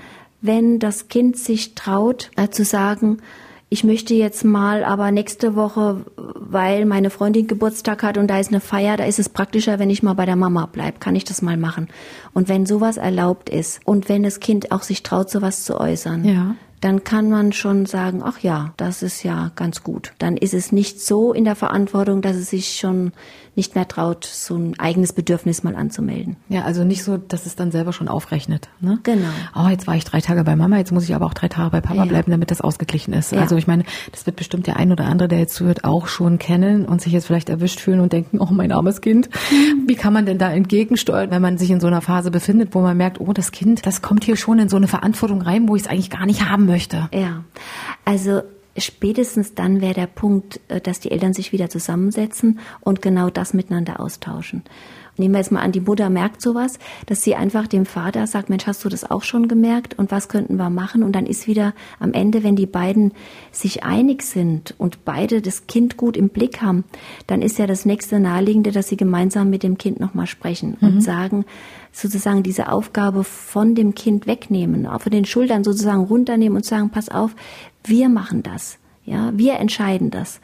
[0.41, 3.19] wenn das Kind sich traut, äh, zu sagen,
[3.69, 8.49] ich möchte jetzt mal, aber nächste Woche, weil meine Freundin Geburtstag hat und da ist
[8.49, 11.01] eine Feier, da ist es praktischer, wenn ich mal bei der Mama bleib.
[11.01, 11.89] Kann ich das mal machen?
[12.33, 16.23] Und wenn sowas erlaubt ist und wenn das Kind auch sich traut, sowas zu äußern,
[16.23, 20.13] ja dann kann man schon sagen, ach ja, das ist ja ganz gut.
[20.19, 23.13] Dann ist es nicht so in der Verantwortung, dass es sich schon
[23.55, 26.35] nicht mehr traut, so ein eigenes Bedürfnis mal anzumelden.
[26.47, 28.69] Ja, also nicht so, dass es dann selber schon aufrechnet.
[28.79, 28.99] Ne?
[29.01, 29.29] Genau.
[29.55, 31.71] Oh, jetzt war ich drei Tage bei Mama, jetzt muss ich aber auch drei Tage
[31.71, 32.05] bei Papa ja.
[32.05, 33.31] bleiben, damit das ausgeglichen ist.
[33.31, 33.41] Ja.
[33.41, 36.37] Also ich meine, das wird bestimmt der ein oder andere, der jetzt zuhört, auch schon
[36.37, 39.27] kennen und sich jetzt vielleicht erwischt fühlen und denken, oh mein armes Kind,
[39.87, 42.81] wie kann man denn da entgegensteuern, wenn man sich in so einer Phase befindet, wo
[42.81, 45.75] man merkt, oh, das Kind, das kommt hier schon in so eine Verantwortung rein, wo
[45.75, 47.09] ich es eigentlich gar nicht haben möchte.
[47.11, 47.43] Ja,
[48.05, 48.43] also
[48.77, 53.53] spätestens dann wäre der Punkt, äh, dass die Eltern sich wieder zusammensetzen und genau das
[53.53, 54.63] miteinander austauschen.
[55.19, 56.77] Nehmen wir jetzt mal an, die Mutter merkt sowas,
[57.07, 60.29] dass sie einfach dem Vater sagt, Mensch, hast du das auch schon gemerkt und was
[60.29, 61.01] könnten wir machen?
[61.01, 63.13] Und dann ist wieder am Ende, wenn die beiden
[63.51, 66.83] sich einig sind und beide das Kind gut im Blick haben,
[67.25, 70.87] dann ist ja das nächste naheliegende, dass sie gemeinsam mit dem Kind nochmal sprechen mhm.
[70.87, 71.45] und sagen,
[71.91, 77.09] sozusagen diese Aufgabe von dem Kind wegnehmen, auf den Schultern sozusagen runternehmen und sagen, pass
[77.09, 77.35] auf,
[77.83, 78.77] wir machen das.
[79.05, 80.41] Ja, wir entscheiden das.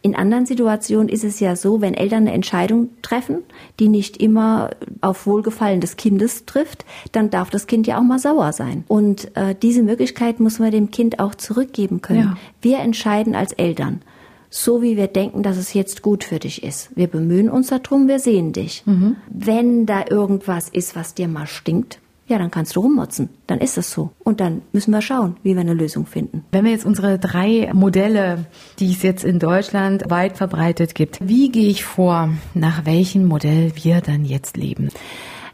[0.00, 3.38] In anderen Situationen ist es ja so, wenn Eltern eine Entscheidung treffen,
[3.80, 4.70] die nicht immer
[5.00, 8.84] auf Wohlgefallen des Kindes trifft, dann darf das Kind ja auch mal sauer sein.
[8.86, 12.20] Und äh, diese Möglichkeit muss man dem Kind auch zurückgeben können.
[12.20, 12.36] Ja.
[12.62, 14.00] Wir entscheiden als Eltern
[14.50, 16.90] so wie wir denken, dass es jetzt gut für dich ist.
[16.96, 18.82] Wir bemühen uns darum, wir sehen dich.
[18.86, 19.16] Mhm.
[19.28, 23.30] Wenn da irgendwas ist, was dir mal stinkt, ja, dann kannst du rummotzen.
[23.46, 24.10] Dann ist es so.
[24.22, 26.44] Und dann müssen wir schauen, wie wir eine Lösung finden.
[26.52, 28.44] Wenn wir jetzt unsere drei Modelle,
[28.78, 33.72] die es jetzt in Deutschland weit verbreitet gibt, wie gehe ich vor, nach welchem Modell
[33.82, 34.90] wir dann jetzt leben?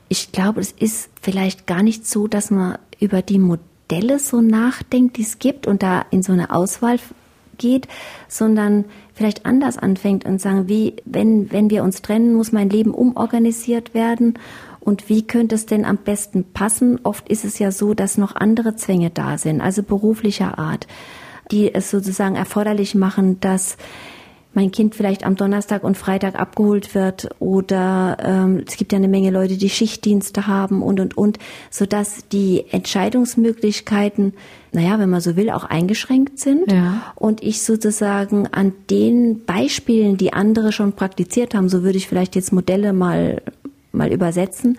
[0.09, 5.17] Ich glaube, es ist vielleicht gar nicht so, dass man über die Modelle so nachdenkt,
[5.17, 6.99] die es gibt und da in so eine Auswahl
[7.59, 7.89] geht,
[8.29, 12.93] sondern vielleicht anders anfängt und sagen, wie, wenn, wenn wir uns trennen, muss mein Leben
[12.93, 14.35] umorganisiert werden
[14.81, 17.01] und wie könnte es denn am besten passen?
[17.03, 20.87] Oft ist es ja so, dass noch andere Zwänge da sind, also beruflicher Art,
[21.51, 23.77] die es sozusagen erforderlich machen, dass
[24.55, 29.09] mein Kind vielleicht am Donnerstag und Freitag abgeholt wird oder ähm, es gibt ja eine
[29.09, 31.39] Menge Leute, die Schichtdienste haben und und und,
[31.71, 34.35] sodass die Entscheidungsmöglichkeiten,
[34.73, 36.71] naja, wenn man so will, auch eingeschränkt sind.
[36.71, 37.13] Ja.
[37.15, 42.35] Und ich sozusagen an den Beispielen, die andere schon praktiziert haben, so würde ich vielleicht
[42.35, 43.43] jetzt Modelle mal
[43.93, 44.77] mal übersetzen,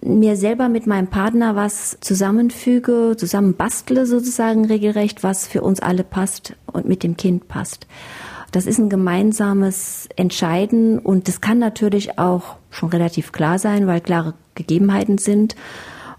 [0.00, 6.54] mir selber mit meinem Partner was zusammenfüge, zusammenbastle sozusagen regelrecht, was für uns alle passt
[6.66, 7.86] und mit dem Kind passt.
[8.50, 14.00] Das ist ein gemeinsames Entscheiden und das kann natürlich auch schon relativ klar sein, weil
[14.00, 15.54] klare Gegebenheiten sind.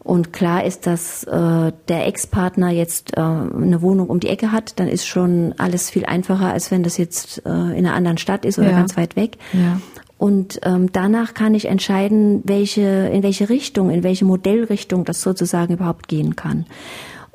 [0.02, 4.80] Und klar ist, dass äh, der Ex-Partner jetzt äh, eine Wohnung um die Ecke hat,
[4.80, 8.46] dann ist schon alles viel einfacher, als wenn das jetzt äh, in einer anderen Stadt
[8.46, 8.78] ist oder Ja.
[8.78, 9.38] ganz weit weg.
[9.54, 9.80] Ja.
[10.18, 15.74] Und ähm, danach kann ich entscheiden, welche, in welche Richtung, in welche Modellrichtung das sozusagen
[15.74, 16.66] überhaupt gehen kann.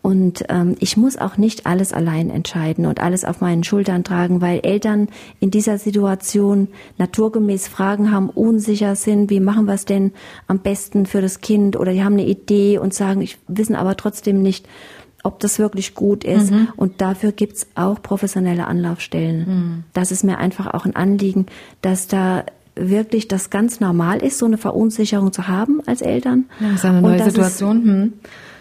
[0.04, 4.42] Und ähm, ich muss auch nicht alles allein entscheiden und alles auf meinen Schultern tragen,
[4.42, 5.08] weil Eltern
[5.40, 10.12] in dieser Situation naturgemäß Fragen haben, unsicher sind, wie machen wir es denn
[10.46, 13.96] am besten für das Kind oder die haben eine Idee und sagen, ich wissen aber
[13.96, 14.68] trotzdem nicht,
[15.22, 16.52] ob das wirklich gut ist.
[16.76, 19.84] Und dafür gibt's auch professionelle Anlaufstellen.
[19.94, 21.46] Das ist mir einfach auch ein Anliegen,
[21.80, 22.44] dass da
[22.76, 26.46] wirklich das ganz normal ist, so eine Verunsicherung zu haben als Eltern.
[26.60, 27.84] Ja, das ist eine Und neue dass es- Situation.
[27.84, 28.12] Hm.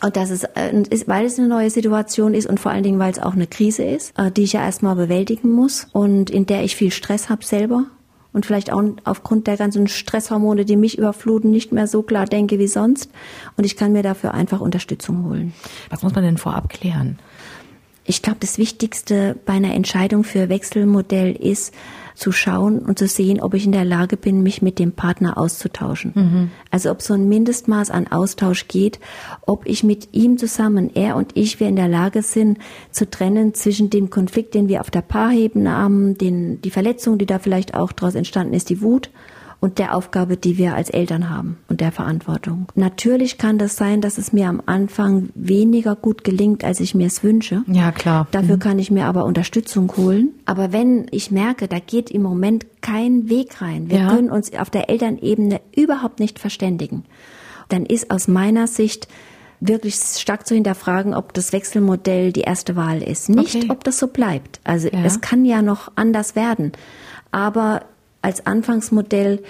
[0.03, 0.43] und dass es,
[0.89, 3.47] ist, weil es eine neue Situation ist und vor allen Dingen, weil es auch eine
[3.47, 7.29] Krise ist, äh, die ich ja erstmal bewältigen muss und in der ich viel Stress
[7.29, 7.85] habe selber
[8.33, 12.57] und vielleicht auch aufgrund der ganzen Stresshormone, die mich überfluten, nicht mehr so klar denke
[12.59, 13.09] wie sonst.
[13.57, 15.53] Und ich kann mir dafür einfach Unterstützung holen.
[15.89, 17.19] Was muss man denn vorab klären?
[18.05, 21.73] Ich glaube, das Wichtigste bei einer Entscheidung für Wechselmodell ist,
[22.15, 25.37] zu schauen und zu sehen, ob ich in der Lage bin, mich mit dem Partner
[25.37, 26.51] auszutauschen.
[26.71, 28.99] Also ob so ein Mindestmaß an Austausch geht,
[29.45, 32.57] ob ich mit ihm zusammen, er und ich, wir in der Lage sind,
[32.91, 37.25] zu trennen zwischen dem Konflikt, den wir auf der Paarebene haben, den, die Verletzung, die
[37.25, 39.09] da vielleicht auch daraus entstanden ist, die Wut,
[39.63, 42.67] und der Aufgabe, die wir als Eltern haben und der Verantwortung.
[42.75, 47.07] Natürlich kann das sein, dass es mir am Anfang weniger gut gelingt, als ich mir
[47.07, 47.63] es wünsche.
[47.67, 48.27] Ja, klar.
[48.31, 50.31] Dafür kann ich mir aber Unterstützung holen.
[50.45, 54.09] Aber wenn ich merke, da geht im Moment kein Weg rein, wir Ja.
[54.09, 57.05] können uns auf der Elternebene überhaupt nicht verständigen,
[57.69, 59.07] dann ist aus meiner Sicht
[59.61, 63.29] wirklich stark zu hinterfragen, ob das Wechselmodell die erste Wahl ist.
[63.29, 63.67] Nicht, Okay.
[63.69, 64.59] ob das so bleibt.
[64.65, 65.05] Also Ja.
[65.05, 66.73] es kann ja noch anders werden.
[67.31, 67.83] Aber
[68.23, 69.43] als Anfangsmodell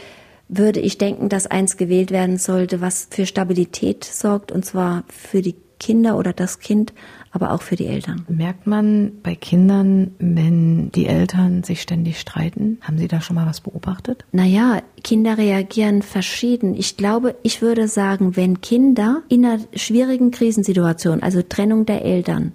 [0.49, 5.41] würde ich denken, dass eins gewählt werden sollte, was für Stabilität sorgt, und zwar für
[5.41, 6.93] die Kinder oder das Kind,
[7.31, 8.25] aber auch für die Eltern.
[8.29, 12.77] Merkt man bei Kindern, wenn die Eltern sich ständig streiten?
[12.81, 14.23] Haben Sie da schon mal was beobachtet?
[14.31, 16.73] Naja, Kinder reagieren verschieden.
[16.75, 22.53] Ich glaube, ich würde sagen, wenn Kinder in einer schwierigen Krisensituation, also Trennung der Eltern,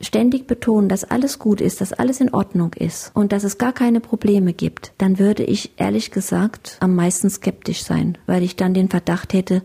[0.00, 3.72] ständig betonen, dass alles gut ist, dass alles in Ordnung ist und dass es gar
[3.72, 8.74] keine Probleme gibt, dann würde ich ehrlich gesagt am meisten skeptisch sein, weil ich dann
[8.74, 9.62] den Verdacht hätte,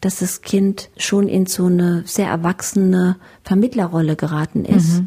[0.00, 5.02] dass das Kind schon in so eine sehr erwachsene Vermittlerrolle geraten ist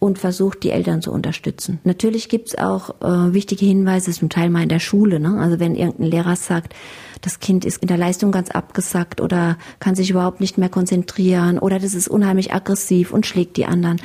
[0.00, 1.78] und versucht, die Eltern zu unterstützen.
[1.84, 5.20] Natürlich gibt's auch äh, wichtige Hinweise, zum Teil mal in der Schule.
[5.20, 5.38] Ne?
[5.38, 6.74] Also wenn irgendein Lehrer sagt,
[7.20, 11.58] das Kind ist in der Leistung ganz abgesackt oder kann sich überhaupt nicht mehr konzentrieren
[11.58, 14.00] oder das ist unheimlich aggressiv und schlägt die anderen.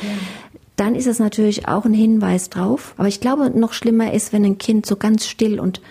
[0.76, 2.94] Dann ist es natürlich auch ein Hinweis drauf.
[2.98, 5.82] Aber ich glaube, noch schlimmer ist, wenn ein Kind so ganz still und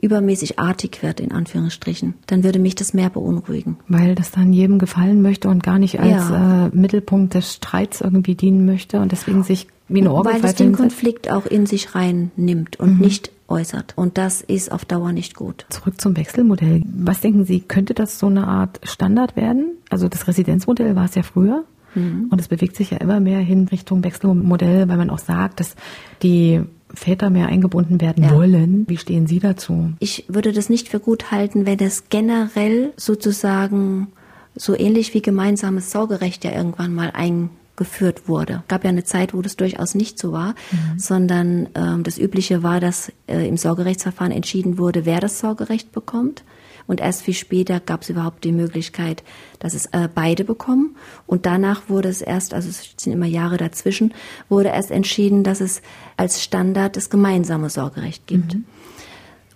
[0.00, 2.14] übermäßig artig wird, in Anführungsstrichen.
[2.26, 3.76] Dann würde mich das mehr beunruhigen.
[3.88, 6.66] Weil das dann jedem gefallen möchte und gar nicht als Ja.
[6.66, 10.72] äh, Mittelpunkt des Streits irgendwie dienen möchte und deswegen sich wie eine Weil es den.
[10.72, 13.92] Konflikt auch in sich reinnimmt und nicht äußert.
[13.96, 15.64] Und das ist auf Dauer nicht gut.
[15.68, 16.82] Zurück zum Wechselmodell.
[16.84, 19.76] Was denken Sie, könnte das so eine Art Standard werden?
[19.88, 21.64] Also das Residenzmodell war es ja früher.
[21.94, 22.26] Mhm.
[22.30, 25.76] Und es bewegt sich ja immer mehr hin Richtung Wechselmodell, weil man auch sagt, dass
[26.22, 26.62] die
[26.96, 28.34] Väter mehr eingebunden werden Ja.
[28.34, 28.84] wollen.
[28.88, 29.92] Wie stehen Sie dazu?
[30.00, 34.08] Ich würde das nicht für gut halten, wenn es generell sozusagen
[34.54, 38.60] so ähnlich wie gemeinsames Sorgerecht ja irgendwann mal eingeführt wurde.
[38.62, 40.54] Es gab ja eine Zeit, wo das durchaus nicht so war,
[40.96, 46.42] sondern ähm, das Übliche war, dass äh, im Sorgerechtsverfahren entschieden wurde, wer das Sorgerecht bekommt.
[46.86, 49.22] Und erst viel später gab es überhaupt die Möglichkeit,
[49.58, 50.96] dass es äh, beide bekommen.
[51.26, 54.14] Und danach wurde es erst, also es sind immer Jahre dazwischen,
[54.48, 55.82] wurde erst entschieden, dass es
[56.16, 58.56] als Standard das gemeinsame Sorgerecht gibt.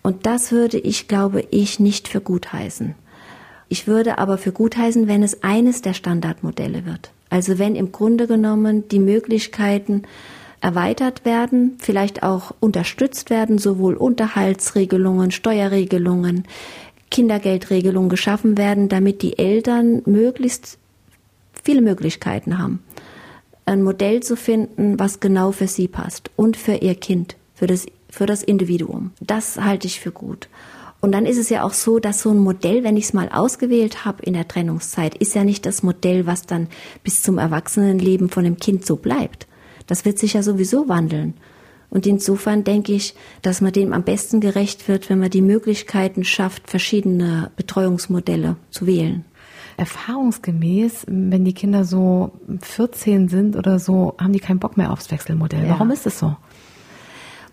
[0.02, 2.94] Und das würde ich, glaube ich, nicht für gut heißen.
[3.68, 7.12] Ich würde aber für gut heißen, wenn es eines der Standardmodelle wird.
[7.28, 10.02] Also wenn im Grunde genommen die Möglichkeiten
[10.60, 16.44] erweitert werden, vielleicht auch unterstützt werden, sowohl Unterhaltsregelungen, Steuerregelungen,
[17.10, 20.78] Kindergeldregelungen geschaffen werden, damit die Eltern möglichst
[21.62, 22.82] viele Möglichkeiten haben,
[23.66, 27.86] ein Modell zu finden, was genau für sie passt und für ihr Kind, für das,
[28.08, 29.12] für das Individuum.
[29.20, 30.48] Das halte ich für gut.
[31.00, 33.30] Und dann ist es ja auch so, dass so ein Modell, wenn ich es mal
[33.30, 36.68] ausgewählt habe in der Trennungszeit, ist ja nicht das Modell, was dann
[37.02, 39.46] bis zum Erwachsenenleben von dem Kind so bleibt.
[39.86, 41.34] Das wird sich ja sowieso wandeln.
[41.90, 46.24] Und insofern denke ich, dass man dem am besten gerecht wird, wenn man die Möglichkeiten
[46.24, 49.24] schafft, verschiedene Betreuungsmodelle zu wählen.
[49.76, 55.10] Erfahrungsgemäß, wenn die Kinder so 14 sind oder so, haben die keinen Bock mehr aufs
[55.10, 55.64] Wechselmodell.
[55.64, 55.70] Ja.
[55.70, 56.36] Warum ist es so?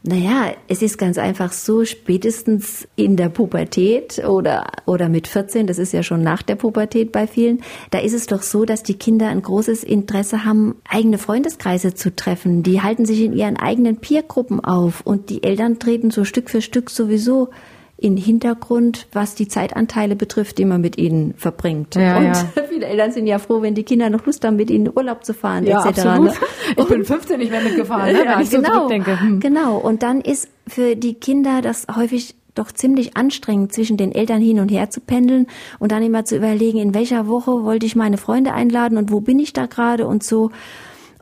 [0.08, 5.80] Naja, es ist ganz einfach so, spätestens in der Pubertät oder, oder mit 14, das
[5.80, 8.93] ist ja schon nach der Pubertät bei vielen, da ist es doch so, dass die
[8.93, 12.63] Kinder ein großes Interesse haben, eigene Freundeskreise zu treffen.
[12.63, 16.62] Die halten sich in ihren eigenen Peergruppen auf und die Eltern treten so Stück für
[16.62, 17.50] Stück sowieso
[17.98, 21.96] in Hintergrund, was die Zeitanteile betrifft, die man mit ihnen verbringt.
[21.96, 22.34] Ja, und ja.
[22.70, 25.26] viele Eltern sind ja froh, wenn die Kinder noch Lust haben, mit ihnen in Urlaub
[25.26, 26.06] zu fahren, ja, etc.
[26.06, 26.26] Absolut.
[26.26, 26.34] Ne?
[26.78, 29.20] Ich bin 15 nicht mehr mitgefahren, ne, ja, wenn ich genau, so zurückdenke.
[29.20, 29.40] Hm.
[29.40, 29.78] Genau.
[29.78, 34.60] Und dann ist für die Kinder das häufig doch ziemlich anstrengend, zwischen den Eltern hin
[34.60, 35.48] und her zu pendeln
[35.80, 39.22] und dann immer zu überlegen, in welcher Woche wollte ich meine Freunde einladen und wo
[39.22, 40.52] bin ich da gerade und so.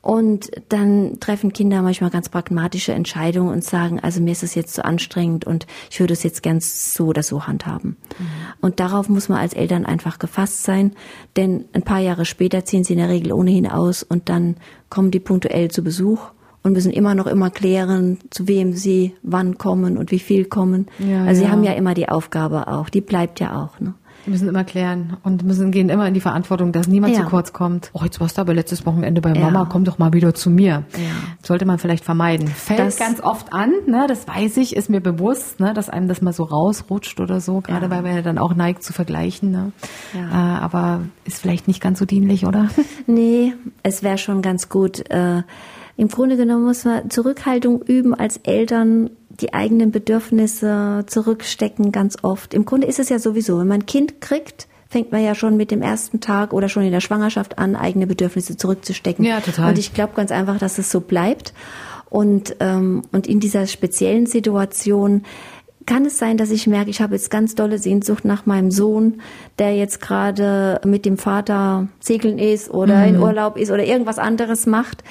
[0.05, 4.75] Und dann treffen Kinder manchmal ganz pragmatische Entscheidungen und sagen, also mir ist es jetzt
[4.75, 7.97] zu anstrengend und ich würde es jetzt gern so oder so handhaben.
[8.19, 8.25] Mhm.
[8.61, 10.91] Und darauf muss man als Eltern einfach gefasst sein,
[11.37, 14.57] denn ein paar Jahre später ziehen sie in der Regel ohnehin aus und dann
[14.91, 16.19] kommen die punktuell zu Besuch
[16.61, 20.85] und müssen immer noch immer klären, zu wem sie wann kommen und wie viel kommen.
[20.99, 21.51] Ja, also sie ja.
[21.51, 23.79] haben ja immer die Aufgabe auch, die bleibt ja auch.
[23.79, 23.95] Ne?
[24.25, 27.21] Die müssen immer klären und müssen gehen immer in die Verantwortung, dass niemand Ja.
[27.23, 27.91] zu kurz kommt.
[27.93, 29.39] Oh, jetzt warst du aber letztes Wochenende bei Ja.
[29.41, 30.83] Mama, komm doch mal wieder zu mir.
[30.93, 30.99] Ja.
[31.43, 32.47] Sollte man vielleicht vermeiden.
[32.47, 36.07] Fällt Das- ganz oft an, ne, das weiß ich, ist mir bewusst, ne, dass einem
[36.07, 37.91] das mal so rausrutscht oder so, gerade Ja.
[37.91, 39.51] weil man ja dann auch neigt zu vergleichen.
[39.51, 39.71] Ne.
[40.13, 40.55] Ja.
[40.57, 42.67] Äh, aber ist vielleicht nicht ganz so dienlich, oder?
[43.07, 45.07] Nee, es wäre schon ganz gut.
[45.11, 45.43] Äh,
[45.97, 52.53] Im Grunde genommen muss man Zurückhaltung üben als Eltern, die eigenen Bedürfnisse zurückstecken ganz oft.
[52.53, 55.57] Im Grunde ist es ja sowieso, wenn man ein Kind kriegt, fängt man ja schon
[55.57, 59.25] mit dem ersten Tag oder schon in der Schwangerschaft an, eigene Bedürfnisse zurückzustecken.
[59.25, 59.69] Ja, total.
[59.69, 61.53] Und ich glaube ganz einfach, dass es so bleibt.
[62.09, 65.23] Und, ähm, und in dieser speziellen Situation
[65.85, 69.21] kann es sein, dass ich merke, ich habe jetzt ganz dolle Sehnsucht nach meinem Sohn,
[69.59, 74.65] der jetzt gerade mit dem Vater segeln ist oder in Urlaub ist oder irgendwas anderes
[74.65, 75.03] macht.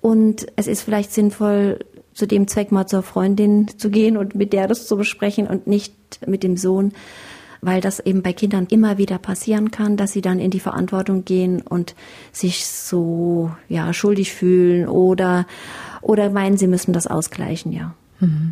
[0.00, 1.80] Und es ist vielleicht sinnvoll,
[2.14, 5.66] zu dem Zweck mal zur Freundin zu gehen und mit der das zu besprechen und
[5.66, 5.94] nicht
[6.26, 6.92] mit dem Sohn,
[7.60, 11.24] weil das eben bei Kindern immer wieder passieren kann, dass sie dann in die Verantwortung
[11.24, 11.94] gehen und
[12.32, 15.46] sich so ja schuldig fühlen oder
[16.00, 17.94] oder meinen, sie müssen das ausgleichen, ja.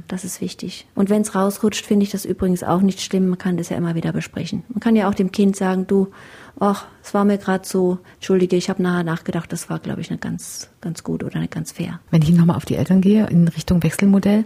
[0.06, 0.86] Das ist wichtig.
[0.94, 3.26] Und wenn es rausrutscht, finde ich das übrigens auch nicht schlimm.
[3.26, 4.62] Man kann das ja immer wieder besprechen.
[4.68, 6.08] Man kann ja auch dem Kind sagen, du,
[6.58, 10.10] ach, es war mir gerade so, entschuldige, ich habe nachher nachgedacht, das war, glaube ich,
[10.10, 12.00] nicht ganz, ganz gut oder nicht ganz fair.
[12.10, 14.44] Wenn ich nochmal auf die Eltern gehe, in Richtung Wechselmodell,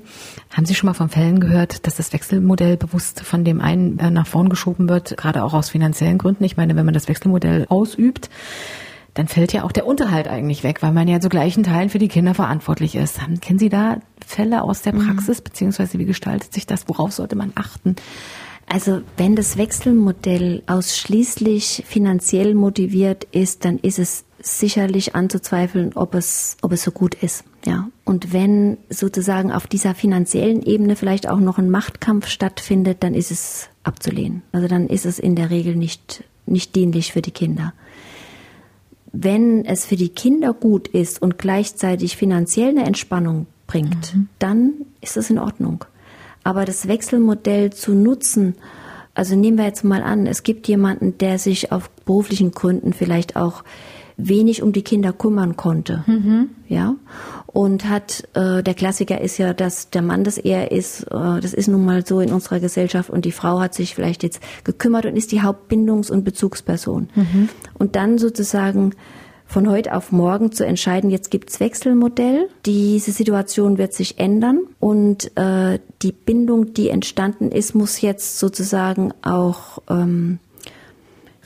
[0.50, 4.10] haben Sie schon mal von Fällen gehört, dass das Wechselmodell bewusst von dem einen äh,
[4.10, 6.44] nach vorn geschoben wird, gerade auch aus finanziellen Gründen?
[6.44, 8.28] Ich meine, wenn man das Wechselmodell ausübt,
[9.14, 11.98] dann fällt ja auch der Unterhalt eigentlich weg, weil man ja zu gleichen Teilen für
[11.98, 13.20] die Kinder verantwortlich ist.
[13.20, 16.88] Haben, kennen Sie da Fälle aus der Praxis, beziehungsweise wie gestaltet sich das?
[16.88, 17.96] Worauf sollte man achten?
[18.72, 26.56] Also wenn das Wechselmodell ausschließlich finanziell motiviert ist, dann ist es sicherlich anzuzweifeln, ob es,
[26.62, 27.42] ob es so gut ist.
[27.66, 27.88] Ja.
[28.04, 33.32] Und wenn sozusagen auf dieser finanziellen Ebene vielleicht auch noch ein Machtkampf stattfindet, dann ist
[33.32, 34.42] es abzulehnen.
[34.52, 37.74] Also dann ist es in der Regel nicht, nicht dienlich für die Kinder.
[39.10, 45.16] Wenn es für die Kinder gut ist und gleichzeitig finanziell eine Entspannung bringt, dann ist
[45.16, 45.84] es in Ordnung.
[46.42, 48.54] Aber das Wechselmodell zu nutzen,
[49.14, 53.36] also nehmen wir jetzt mal an, es gibt jemanden, der sich auf beruflichen Gründen vielleicht
[53.36, 53.64] auch
[54.16, 56.04] wenig um die Kinder kümmern konnte,
[56.68, 56.94] ja,
[57.46, 61.54] und hat äh, der Klassiker ist ja, dass der Mann das eher ist, äh, das
[61.54, 65.06] ist nun mal so in unserer Gesellschaft und die Frau hat sich vielleicht jetzt gekümmert
[65.06, 67.08] und ist die Hauptbindungs- und Bezugsperson.
[67.74, 68.92] Und dann sozusagen
[69.50, 75.36] von heute auf morgen zu entscheiden, jetzt gibt's Wechselmodell, diese Situation wird sich ändern und
[75.36, 80.38] äh, die Bindung, die entstanden ist, muss jetzt sozusagen auch ähm,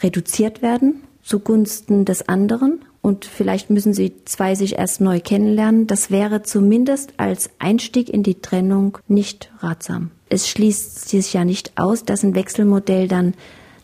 [0.03, 5.87] reduziert werden zugunsten des anderen und vielleicht müssen sie zwei sich erst neu kennenlernen.
[5.87, 10.11] Das wäre zumindest als Einstieg in die Trennung nicht ratsam.
[10.29, 13.33] Es schließt sich ja nicht aus, dass ein Wechselmodell dann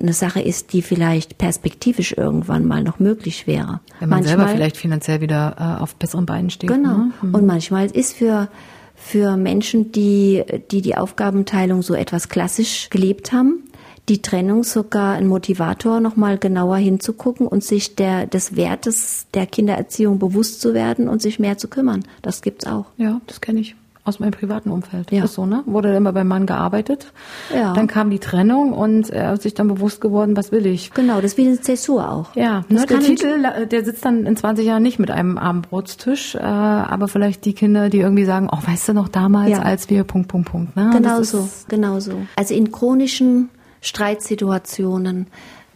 [0.00, 3.80] eine Sache ist, die vielleicht perspektivisch irgendwann mal noch möglich wäre.
[3.98, 6.70] Wenn man selber vielleicht finanziell wieder äh, auf besseren Beinen steht.
[6.70, 6.96] Genau.
[6.96, 7.12] Ne?
[7.32, 8.48] Und manchmal ist für
[8.94, 13.64] für Menschen, die die die Aufgabenteilung so etwas klassisch gelebt haben,
[14.10, 20.18] die Trennung sogar ein Motivator, nochmal genauer hinzugucken und sich der, des Wertes der Kindererziehung
[20.18, 22.04] bewusst zu werden und sich mehr zu kümmern.
[22.20, 22.86] Das gibt's auch.
[22.96, 23.76] Ja, das kenne ich.
[24.04, 25.12] Aus meinem privaten Umfeld.
[25.12, 25.24] Ja.
[25.24, 25.62] Ist so, ne?
[25.66, 27.12] Wurde immer beim Mann gearbeitet.
[27.54, 27.74] Ja.
[27.74, 30.92] Dann kam die Trennung und er hat sich dann bewusst geworden, was will ich.
[30.92, 32.34] Genau, das ist wie eine Zäsur auch.
[32.34, 36.34] Ja, ne, der Titel, äh, der sitzt dann in 20 Jahren nicht mit einem Abendbrotstisch,
[36.34, 39.58] äh, aber vielleicht die Kinder, die irgendwie sagen, oh, weißt du noch damals, Ja.
[39.60, 40.76] als wir Punkt, Punkt, Punkt.
[40.76, 40.90] Ne?
[40.94, 42.12] Genau so, ist- genau so.
[42.36, 43.50] Also in chronischen
[43.82, 45.26] Streitsituationen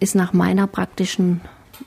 [0.01, 1.41] ist nach meiner praktischen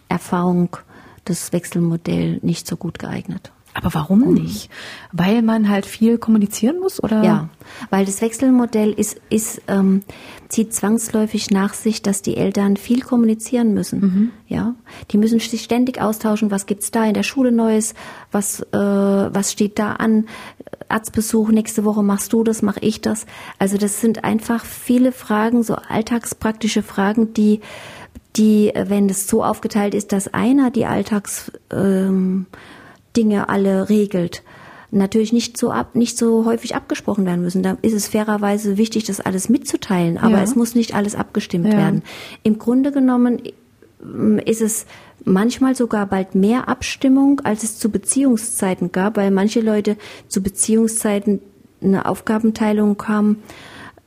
[0.10, 0.78] Erfahrung
[1.26, 3.52] das Wechselmodell nicht so gut geeignet.
[3.78, 4.72] Aber warum nicht?
[5.12, 7.24] Weil man halt viel kommunizieren muss, oder?
[7.24, 7.50] Ja,
[7.92, 10.02] weil das Wechselmodell ist, ist ähm,
[10.50, 14.32] zieht zwangsläufig nach sich, dass die Eltern viel kommunizieren müssen.
[14.48, 14.74] Ja,
[15.12, 16.50] die müssen sich ständig austauschen.
[16.50, 17.94] Was gibt's da in der Schule Neues?
[18.32, 20.26] Was äh, was steht da an?
[20.90, 23.26] Arztbesuch nächste Woche machst du das, mach ich das.
[23.60, 27.62] Also das sind einfach viele Fragen, so alltagspraktische Fragen, die
[28.38, 32.46] die, äh, wenn es so aufgeteilt ist, dass einer die Alltags ähm,
[33.18, 34.44] Dinge alle regelt,
[34.92, 37.64] natürlich nicht so ab, nicht so häufig abgesprochen werden müssen.
[37.64, 40.44] Da ist es fairerweise wichtig, das alles mitzuteilen, aber Ja.
[40.44, 41.78] es muss nicht alles abgestimmt Ja.
[41.78, 42.04] werden.
[42.44, 43.42] Im Grunde genommen
[44.02, 44.86] ähm, ist es
[45.26, 49.98] manchmal sogar bald mehr Abstimmung, als es zu Beziehungszeiten gab, weil manche Leute
[50.30, 51.42] zu Beziehungszeiten
[51.82, 53.42] eine Aufgabenteilung haben,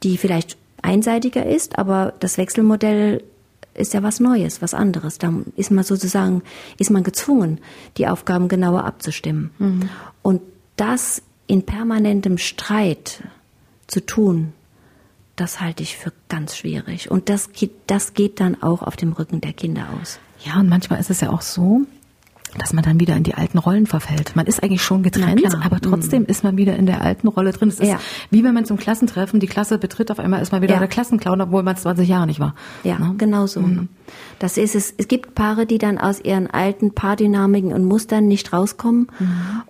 [0.02, 3.22] die vielleicht einseitiger ist, aber das Wechselmodell
[3.80, 5.18] ist ja was Neues, was anderes.
[5.18, 6.42] Da ist man sozusagen,
[6.78, 7.60] ist man gezwungen,
[7.96, 9.50] die Aufgaben genauer abzustimmen.
[10.22, 10.42] Und
[10.76, 13.24] das in permanentem Streit
[13.86, 14.52] zu tun,
[15.36, 17.10] das halte ich für ganz schwierig.
[17.10, 20.18] Und das geht, das geht dann auch auf dem Rücken der Kinder aus.
[20.44, 21.82] Ja, und manchmal ist es ja auch so,
[22.58, 24.34] dass man dann wieder in die alten Rollen verfällt.
[24.36, 27.68] Man ist eigentlich schon getrennt, aber trotzdem ist man wieder in der alten Rolle drin.
[27.68, 27.98] Es ist Ja.
[28.30, 30.78] wie wenn man zum Klassentreffen die Klasse betritt, auf einmal ist man wieder Ja.
[30.80, 32.54] der Klassenclown, obwohl man es 20 Jahre nicht war.
[32.84, 33.14] Ja, Ne?
[33.18, 33.64] genau so.
[34.38, 34.92] Das ist es.
[34.96, 39.08] Es gibt Paare, die dann aus ihren alten Paardynamiken und Mustern nicht rauskommen.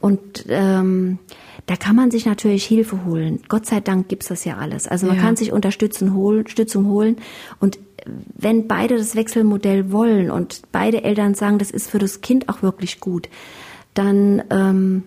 [0.01, 1.19] Und ähm,
[1.67, 3.41] da kann man sich natürlich Hilfe holen.
[3.49, 4.89] Gott sei Dank gibt's das ja alles.
[4.89, 5.23] Also man Ja.
[5.23, 7.17] kann sich Unterstützung holen, Stützung holen.
[7.61, 7.79] Und
[8.35, 12.63] wenn beide das Wechselmodell wollen und beide Eltern sagen, das ist für das Kind auch
[12.63, 13.29] wirklich gut,
[13.95, 15.03] dann ähm,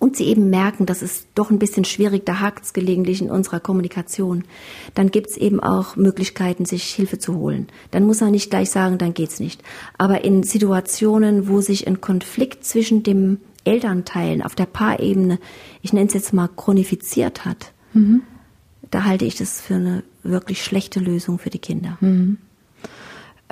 [0.00, 3.60] und sie eben merken, das ist doch ein bisschen schwierig, da hakt's gelegentlich in unserer
[3.60, 4.44] Kommunikation,
[4.94, 7.68] dann gibt's eben auch Möglichkeiten, sich Hilfe zu holen.
[7.90, 9.62] Dann muss man nicht gleich sagen, dann geht's nicht.
[9.98, 15.38] Aber in Situationen, wo sich ein Konflikt zwischen dem Elternteilen auf der Paarebene,
[15.82, 17.72] ich nenne es jetzt mal, chronifiziert hat,
[18.90, 21.98] da halte ich das für eine wirklich schlechte Lösung für die Kinder.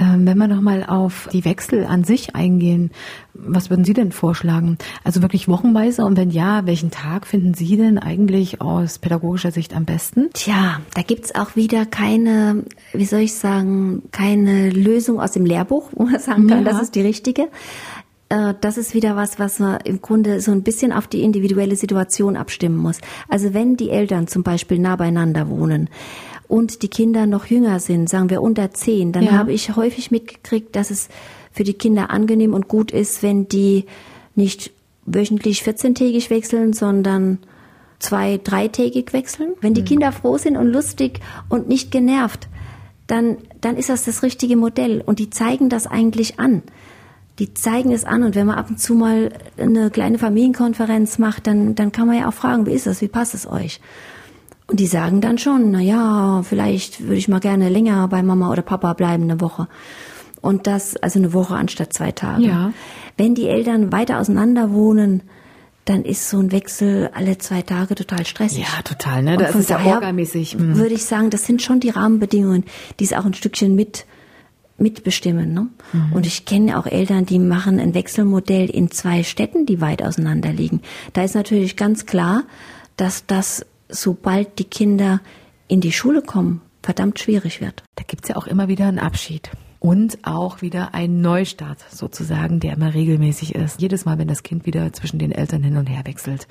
[0.01, 2.93] Ähm, wenn wir nochmal auf die Wechsel an sich eingehen,
[3.35, 4.79] was würden Sie denn vorschlagen?
[5.03, 9.75] Also wirklich wochenweise und wenn ja, welchen Tag finden Sie denn eigentlich aus pädagogischer Sicht
[9.75, 10.29] am besten?
[10.35, 12.63] Tja, da gibt's auch wieder keine,
[12.93, 16.71] wie soll ich sagen, keine Lösung aus dem Lehrbuch, wo man sagen kann, Ja.
[16.73, 17.49] das ist die richtige.
[18.29, 21.75] Äh, Das ist wieder was, was man im Grunde so ein bisschen auf die individuelle
[21.75, 23.01] Situation abstimmen muss.
[23.29, 25.89] Also wenn die Eltern zum Beispiel nah beieinander wohnen
[26.49, 29.33] und die Kinder noch jünger sind, sagen wir unter zehn, dann Ja.
[29.33, 31.09] habe ich häufig mitgekriegt, dass es
[31.53, 33.85] für die Kinder angenehm und gut ist, wenn die
[34.35, 34.71] nicht
[35.05, 37.39] wöchentlich 14-tägig wechseln, sondern
[37.99, 39.55] zwei, dreitägig wechseln.
[39.61, 42.49] Wenn die Kinder froh sind und lustig und nicht genervt,
[43.07, 45.03] dann, dann ist das das richtige Modell.
[45.05, 46.63] Und die zeigen das eigentlich an.
[47.39, 48.23] Die zeigen es an.
[48.23, 52.19] Und wenn man ab und zu mal eine kleine Familienkonferenz macht, dann, dann kann man
[52.19, 53.01] ja auch fragen, wie ist das?
[53.01, 53.81] Wie passt es euch?
[54.69, 58.51] Und die sagen dann schon, na ja, vielleicht würde ich mal gerne länger bei Mama
[58.53, 59.67] oder Papa bleiben, eine Woche.
[60.41, 62.45] Und das, also eine Woche anstatt zwei Tage.
[62.45, 62.73] Ja.
[63.17, 65.23] Wenn die Eltern weiter auseinander wohnen,
[65.87, 68.61] dann ist so ein Wechsel alle zwei Tage total stressig.
[68.61, 69.33] Ja, total, ne?
[69.33, 70.53] Und Das ist ja orgamäßig.
[70.53, 70.77] hm.
[70.77, 72.65] Würde ich sagen, das sind schon die Rahmenbedingungen,
[73.01, 74.05] die es auch ein Stückchen mit
[74.81, 75.53] mitbestimmen.
[75.53, 75.67] Ne?
[75.93, 76.13] Mhm.
[76.13, 80.53] Und ich kenne auch Eltern, die machen ein Wechselmodell in zwei Städten, die weit auseinander
[80.53, 80.83] liegen.
[81.15, 82.45] Da ist natürlich ganz klar,
[82.97, 85.21] dass das, sobald die Kinder
[85.67, 87.83] in die Schule kommen, verdammt schwierig wird.
[87.97, 89.51] Da gibt's ja auch immer wieder einen Abschied.
[89.81, 93.81] Und auch wieder einen Neustart sozusagen, der immer regelmäßig ist.
[93.81, 96.49] Jedes Mal, wenn das Kind wieder zwischen den Eltern hin und her wechselt.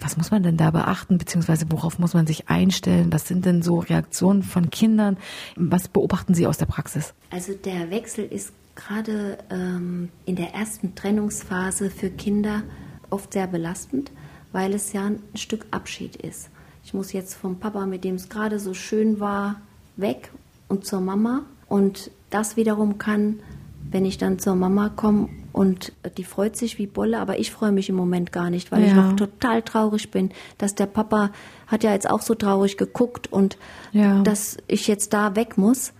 [0.00, 3.12] Was muss man denn da beachten, beziehungsweise worauf muss man sich einstellen?
[3.12, 5.16] Was sind denn so Reaktionen von Kindern?
[5.56, 7.12] Was beobachten Sie aus der Praxis?
[7.30, 12.62] Also der Wechsel ist gerade ähm, in der ersten Trennungsphase für Kinder
[13.10, 14.12] oft sehr belastend,
[14.52, 16.50] weil es ja ein Stück Abschied ist.
[16.84, 19.60] Ich muss jetzt vom Papa, mit dem es gerade so schön war,
[19.96, 20.30] weg
[20.68, 21.42] und zur Mama.
[21.68, 23.40] Und das wiederum kann,
[23.90, 27.72] wenn ich dann zur Mama komme und die freut sich wie Bolle, aber ich freue
[27.72, 29.02] mich im Moment gar nicht, weil ich Ja.
[29.02, 31.30] noch total traurig bin, dass der Papa
[31.66, 33.56] hat ja jetzt auch so traurig geguckt und
[33.92, 34.22] Ja.
[34.22, 35.92] dass ich jetzt da weg muss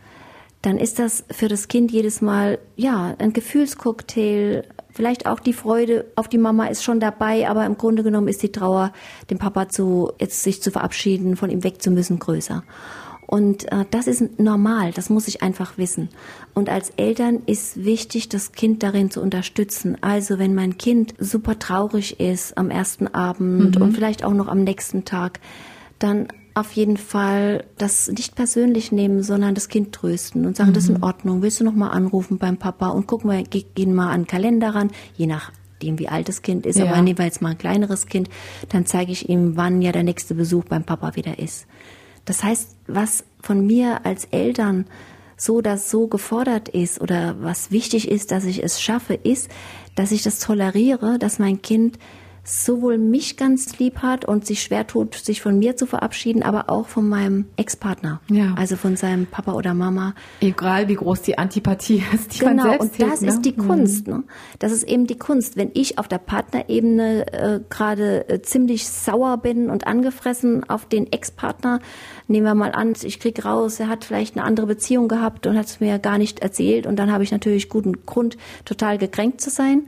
[0.62, 4.64] dann ist das für das Kind jedes Mal ja ein Gefühlscocktail
[5.00, 8.42] vielleicht auch die Freude auf die Mama ist schon dabei, aber im Grunde genommen ist
[8.42, 8.92] die Trauer,
[9.30, 12.64] dem Papa zu, jetzt sich zu verabschieden, von ihm weg zu müssen, größer.
[13.26, 16.10] Und äh, das ist normal, das muss ich einfach wissen.
[16.52, 19.96] Und als Eltern ist wichtig, das Kind darin zu unterstützen.
[20.02, 23.82] Also wenn mein Kind super traurig ist am ersten Abend mhm.
[23.82, 25.40] und vielleicht auch noch am nächsten Tag,
[25.98, 30.74] dann auf jeden Fall das nicht persönlich nehmen, sondern das Kind trösten und sagen, mhm.
[30.74, 33.94] das ist in Ordnung, willst du noch mal anrufen beim Papa und gucken wir, gehen
[33.94, 36.86] mal an den Kalender ran, je nachdem wie alt das Kind ist, ja.
[36.86, 38.28] aber nehmen wir jetzt mal ein kleineres Kind,
[38.68, 41.66] dann zeige ich ihm, wann ja der nächste Besuch beim Papa wieder ist.
[42.24, 44.86] Das heißt, was von mir als Eltern
[45.36, 49.50] so das so gefordert ist oder was wichtig ist, dass ich es schaffe, ist,
[49.94, 51.98] dass ich das toleriere, dass mein Kind
[52.50, 56.68] sowohl mich ganz lieb hat und sich schwer tut, sich von mir zu verabschieden, aber
[56.68, 58.20] auch von meinem Ex-Partner.
[58.28, 58.54] Ja.
[58.56, 60.14] Also von seinem Papa oder Mama.
[60.40, 63.42] Egal wie groß die Antipathie ist, die genau, man selbst und das hebt, ist ne?
[63.42, 63.66] die Mhm.
[63.68, 64.08] Kunst.
[64.08, 64.24] Ne?
[64.58, 65.56] Das ist eben die Kunst.
[65.56, 71.12] Wenn ich auf der Partnerebene äh, gerade äh, ziemlich sauer bin und angefressen auf den
[71.12, 71.80] Ex-Partner,
[72.26, 75.56] nehmen wir mal an, ich krieg raus, er hat vielleicht eine andere Beziehung gehabt und
[75.56, 79.40] hat es mir gar nicht erzählt und dann habe ich natürlich guten Grund, total gekränkt
[79.40, 79.84] zu sein.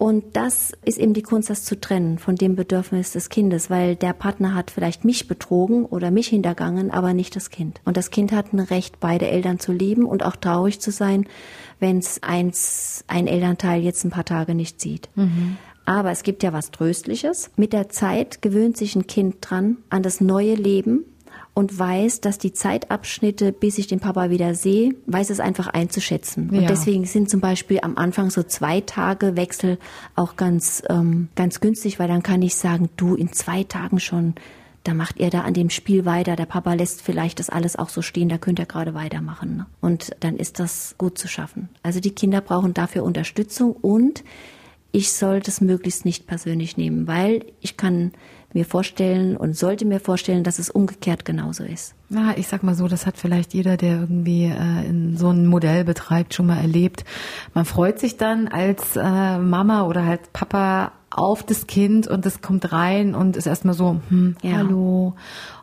[0.00, 3.96] Und das ist eben die Kunst, das zu trennen von dem Bedürfnis des Kindes, weil
[3.96, 7.82] der Partner hat vielleicht mich betrogen oder mich hintergangen, aber nicht das Kind.
[7.84, 11.26] Und das Kind hat ein Recht, beide Eltern zu lieben und auch traurig zu sein,
[11.80, 15.10] wenn es eins, ein Elternteil jetzt ein paar Tage nicht sieht.
[15.16, 15.58] Mhm.
[15.84, 17.50] Aber es gibt ja was Tröstliches.
[17.56, 21.04] Mit der Zeit gewöhnt sich ein Kind dran an das neue Leben
[21.60, 26.48] und weiß, dass die Zeitabschnitte, bis ich den Papa wieder sehe, weiß es einfach einzuschätzen.
[26.50, 26.60] Ja.
[26.60, 29.78] Und deswegen sind zum Beispiel am Anfang so zwei Tage Wechsel
[30.16, 34.36] auch ganz, ähm, ganz günstig, weil dann kann ich sagen, du in zwei Tagen schon,
[34.84, 36.34] da macht ihr da an dem Spiel weiter.
[36.34, 39.58] Der Papa lässt vielleicht das alles auch so stehen, da könnt ihr gerade weitermachen.
[39.58, 39.66] Ne?
[39.82, 41.68] Und dann ist das gut zu schaffen.
[41.82, 44.24] Also die Kinder brauchen dafür Unterstützung und
[44.92, 48.12] ich soll das möglichst nicht persönlich nehmen, weil ich kann
[48.54, 51.94] mir vorstellen und sollte mir vorstellen, dass es umgekehrt genauso ist.
[52.08, 55.46] Ja, ich sag mal so, das hat vielleicht jeder, der irgendwie äh, in so ein
[55.46, 57.04] Modell betreibt, schon mal erlebt.
[57.54, 62.40] Man freut sich dann als äh, Mama oder halt Papa auf das Kind und das
[62.40, 64.58] kommt rein und ist erstmal so, hm, ja.
[64.58, 65.14] hallo.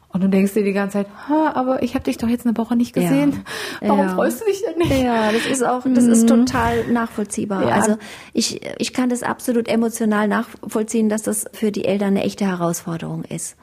[0.10, 2.58] Und du denkst dir die ganze Zeit, ha, aber ich habe dich doch jetzt eine
[2.58, 3.44] Woche nicht gesehen.
[3.82, 3.90] Ja.
[3.90, 4.16] Warum ja.
[4.16, 5.04] freust du dich denn nicht?
[5.04, 6.46] Ja, das ist auch, das ist mhm.
[6.46, 7.68] total nachvollziehbar.
[7.68, 7.76] Ja.
[7.76, 7.98] Also
[8.34, 13.26] ich, ich kann das absolut emotional nachvollziehen, dass das für die Eltern eine echte Herausforderung
[13.26, 13.58] ist.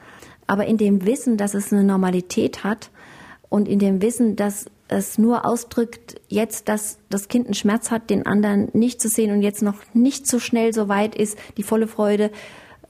[0.47, 2.91] Aber in dem Wissen, dass es eine Normalität hat
[3.49, 8.11] und in dem Wissen, dass es nur ausdrückt, jetzt, dass das Kind einen Schmerz hat,
[8.11, 11.63] den anderen nicht zu sehen und jetzt noch nicht so schnell so weit ist, die
[11.63, 12.29] volle Freude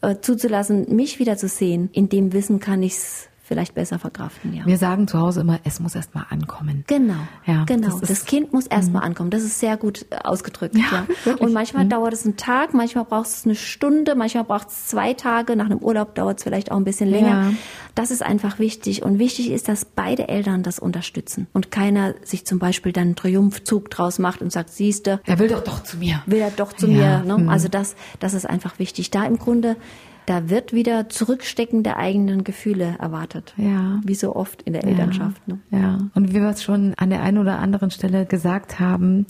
[0.02, 1.90] äh, zuzulassen, mich wieder zu sehen.
[1.94, 4.66] In dem Wissen kann ich es vielleicht besser verkraften, ja.
[4.66, 6.84] Wir sagen zu Hause immer, es muss erst mal ankommen.
[6.88, 7.14] Genau.
[7.46, 8.00] Ja, genau.
[8.00, 9.06] Das, das Kind muss erst mal mhm.
[9.06, 9.30] ankommen.
[9.30, 11.06] Das ist sehr gut äh, ausgedrückt, ja.
[11.26, 11.36] ja.
[11.40, 11.90] Und manchmal mhm.
[11.90, 15.56] dauert es einen Tag, manchmal braucht es eine Stunde, manchmal braucht es zwei Tage.
[15.56, 17.30] Nach einem Urlaub dauert es vielleicht auch ein bisschen länger.
[17.30, 17.52] Ja.
[17.94, 19.04] Das ist einfach wichtig.
[19.04, 23.16] Und wichtig ist, dass beide Eltern das unterstützen und keiner sich zum Beispiel dann einen
[23.16, 25.22] Triumphzug draus macht und sagt, siehste.
[25.24, 26.24] Er will doch doch zu mir.
[26.26, 27.20] Will er doch zu mir.
[27.20, 27.38] Ne?
[27.38, 27.50] Mhm.
[27.50, 29.12] Also das, das ist einfach wichtig.
[29.12, 29.78] Da im Grunde
[30.26, 33.54] da wird wieder Zurückstecken der eigenen Gefühle erwartet.
[33.58, 34.00] Ja.
[34.04, 35.42] Wie so oft in der Elternschaft.
[35.46, 35.54] Ja.
[35.54, 35.60] Ne?
[35.72, 35.98] ja.
[36.14, 39.26] Und wie wir es schon an der einen oder anderen Stelle gesagt haben,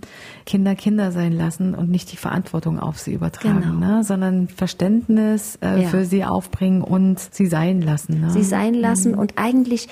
[0.46, 3.98] Kinder Kinder sein lassen und nicht die Verantwortung auf sie übertragen, genau.
[3.98, 4.04] ne?
[4.04, 5.88] sondern Verständnis äh, ja.
[5.89, 8.22] für sie aufbringen und sie sein lassen.
[8.22, 8.30] Ne?
[8.30, 9.20] Sie sein lassen mhm.
[9.20, 9.89] und eigentlich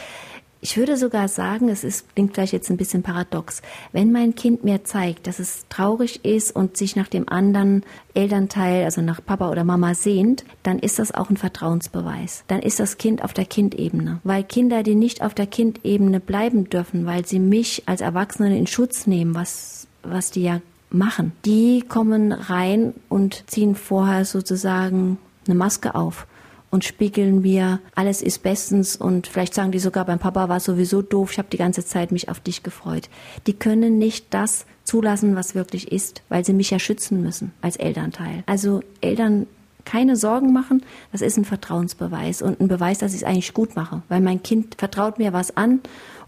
[0.64, 3.62] ich würde sogar sagen, es ist, klingt vielleicht jetzt ein bisschen paradox.
[3.92, 7.84] Wenn mein Kind mir zeigt, dass es traurig ist und sich nach dem anderen
[8.14, 12.46] Elternteil, also nach Papa oder Mama sehnt, dann ist das auch ein Vertrauensbeweis.
[12.48, 14.22] Dann ist das Kind auf der Kindebene.
[14.24, 18.66] Weil Kinder, die nicht auf der Kindebene bleiben dürfen, weil sie mich als Erwachsene in
[18.66, 25.56] Schutz nehmen, was, was die ja machen, die kommen rein und ziehen vorher sozusagen eine
[25.56, 26.26] Maske auf
[26.74, 30.64] und spiegeln mir, alles ist bestens und vielleicht sagen die sogar, beim Papa war es
[30.64, 33.10] sowieso doof, ich habe die ganze Zeit mich auf dich gefreut.
[33.46, 37.76] Die können nicht das zulassen, was wirklich ist, weil sie mich ja schützen müssen als
[37.76, 38.44] Elternteil.
[38.48, 39.46] Also Eltern
[39.86, 43.76] keine Sorgen machen, das ist ein Vertrauensbeweis und ein Beweis, dass ich es eigentlich gut
[43.76, 45.80] mache, weil mein Kind vertraut mir was an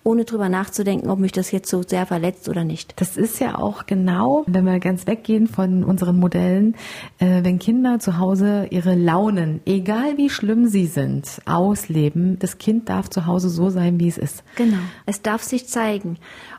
[0.06, 2.94] ohne drüber nachzudenken, ob mich das jetzt so sehr verletzt oder nicht.
[2.98, 6.76] Das ist ja auch genau, wenn wir ganz weggehen von unseren Modellen,
[7.18, 12.88] äh, wenn Kinder zu Hause ihre Launen, egal wie schlimm sie sind, ausleben, das Kind
[12.88, 14.44] darf zu Hause so sein, wie es ist.
[14.56, 14.78] Genau.
[15.08, 16.18] Es darf sich zeigen.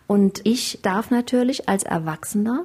[0.09, 2.65] Und ich darf natürlich als Erwachsener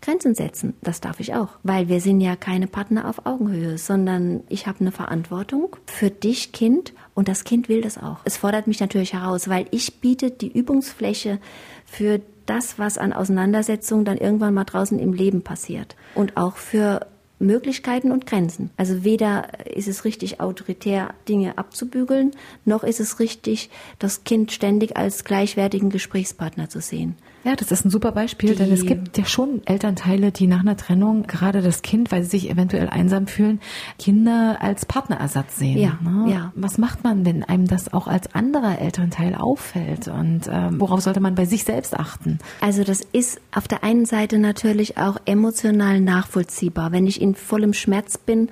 [0.00, 0.74] Grenzen setzen.
[0.80, 4.80] Das darf ich auch, weil wir sind ja keine Partner auf Augenhöhe, sondern ich habe
[4.80, 8.20] eine Verantwortung für dich, Kind, und das Kind will das auch.
[8.24, 11.38] Es fordert mich natürlich heraus, weil ich biete die Übungsfläche
[11.84, 15.96] für das, was an Auseinandersetzungen dann irgendwann mal draußen im Leben passiert.
[16.14, 17.06] Und auch für
[17.38, 18.70] Möglichkeiten und Grenzen.
[18.78, 22.30] Also weder ist es richtig autoritär, Dinge abzubügeln,
[22.64, 23.68] noch ist es richtig,
[23.98, 27.16] das Kind ständig als gleichwertigen Gesprächspartner zu sehen.
[27.42, 30.76] Ja, das ist ein super Beispiel, denn es gibt ja schon Elternteile, die nach einer
[30.76, 33.60] Trennung gerade das Kind, weil sie sich eventuell einsam fühlen,
[33.98, 35.78] Kinder als Partnerersatz sehen.
[35.78, 36.30] Ja, ne?
[36.30, 36.52] ja.
[36.54, 40.08] Was macht man, wenn einem das auch als anderer Elternteil auffällt?
[40.08, 42.38] Und ähm, worauf sollte man bei sich selbst achten?
[42.60, 46.92] Also das ist auf der einen Seite natürlich auch emotional nachvollziehbar.
[46.92, 48.50] Wenn ich in vollem Schmerz bin,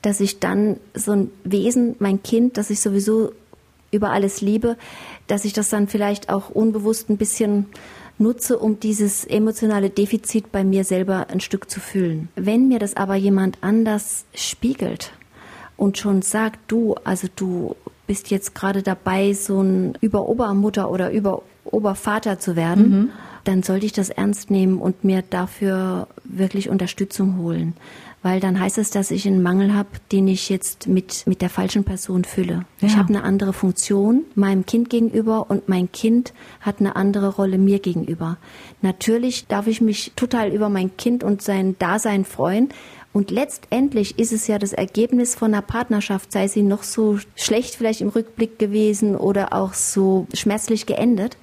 [0.00, 3.32] dass ich dann so ein Wesen, mein Kind, das ich sowieso
[3.90, 4.76] über alles liebe,
[5.26, 7.66] dass ich das dann vielleicht auch unbewusst ein bisschen
[8.20, 12.28] nutze, um dieses emotionale Defizit bei mir selber ein Stück zu füllen.
[12.36, 15.12] Wenn mir das aber jemand anders spiegelt
[15.76, 22.38] und schon sagt, du, also du bist jetzt gerade dabei, so ein Über-Obermutter oder Über-Obervater
[22.38, 23.10] zu werden, mhm.
[23.44, 27.74] dann sollte ich das ernst nehmen und mir dafür wirklich Unterstützung holen
[28.22, 31.48] weil dann heißt es, dass ich einen Mangel habe, den ich jetzt mit, mit der
[31.48, 32.64] falschen Person fülle.
[32.80, 32.88] Ja.
[32.88, 37.58] Ich habe eine andere Funktion meinem Kind gegenüber und mein Kind hat eine andere Rolle
[37.58, 38.36] mir gegenüber.
[38.82, 42.68] Natürlich darf ich mich total über mein Kind und sein Dasein freuen,
[43.12, 47.74] und letztendlich ist es ja das Ergebnis von einer Partnerschaft, sei sie noch so schlecht
[47.74, 51.36] vielleicht im Rückblick gewesen oder auch so schmerzlich geendet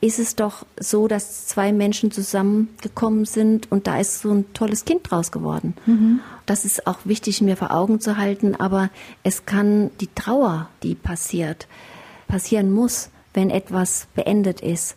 [0.00, 4.84] ist es doch so, dass zwei Menschen zusammengekommen sind und da ist so ein tolles
[4.84, 5.74] Kind draus geworden.
[5.86, 6.20] Mhm.
[6.46, 8.90] Das ist auch wichtig mir vor Augen zu halten, aber
[9.24, 11.66] es kann die Trauer, die passiert,
[12.28, 14.96] passieren muss, wenn etwas beendet ist,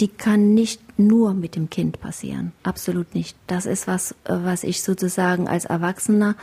[0.00, 2.52] die kann nicht nur mit dem Kind passieren.
[2.64, 3.36] Absolut nicht.
[3.46, 6.34] Das ist was, was ich sozusagen als Erwachsener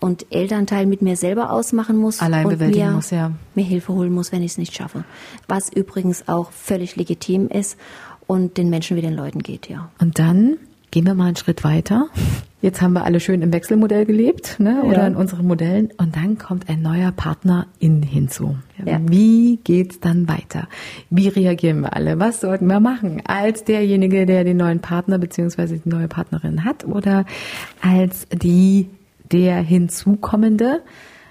[0.00, 3.32] und Elternteil mit mir selber ausmachen muss Allein und mir, muss, ja.
[3.54, 5.04] mir Hilfe holen muss, wenn ich es nicht schaffe.
[5.46, 7.78] Was übrigens auch völlig legitim ist
[8.26, 9.90] und den Menschen wie den Leuten geht, ja.
[10.00, 10.56] Und dann
[10.90, 12.08] gehen wir mal einen Schritt weiter.
[12.62, 14.82] Jetzt haben wir alle schön im Wechselmodell gelebt, ne?
[14.82, 15.06] oder ja.
[15.06, 15.90] in unseren Modellen.
[15.96, 18.56] Und dann kommt ein neuer Partner in hinzu.
[18.84, 19.00] Ja.
[19.06, 20.68] Wie geht's dann weiter?
[21.08, 22.18] Wie reagieren wir alle?
[22.18, 23.22] Was sollten wir machen?
[23.24, 25.78] Als derjenige, der den neuen Partner bzw.
[25.78, 27.24] die neue Partnerin hat oder
[27.80, 28.90] als die
[29.32, 30.82] der hinzukommende?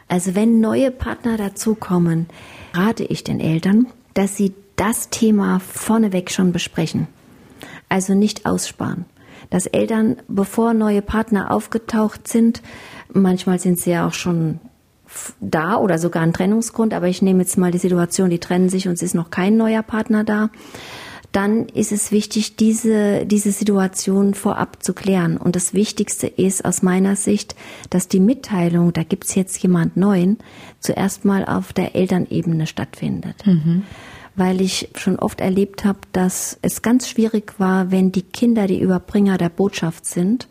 [0.07, 2.27] Also wenn neue Partner dazukommen,
[2.73, 7.07] rate ich den Eltern, dass sie das Thema vorneweg schon besprechen.
[7.89, 9.05] Also nicht aussparen.
[9.49, 12.61] Dass Eltern, bevor neue Partner aufgetaucht sind,
[13.11, 14.59] manchmal sind sie ja auch schon
[15.39, 18.87] da oder sogar ein Trennungsgrund, aber ich nehme jetzt mal die Situation, die trennen sich
[18.87, 20.49] und es ist noch kein neuer Partner da
[21.31, 25.37] dann ist es wichtig, diese, diese Situation vorab zu klären.
[25.37, 27.55] Und das Wichtigste ist aus meiner Sicht,
[27.89, 30.39] dass die Mitteilung, da gibt's jetzt jemand Neuen,
[30.79, 33.45] zuerst mal auf der Elternebene stattfindet.
[33.45, 33.83] Mhm.
[34.35, 38.79] Weil ich schon oft erlebt habe, dass es ganz schwierig war, wenn die Kinder die
[38.79, 40.47] Überbringer der Botschaft sind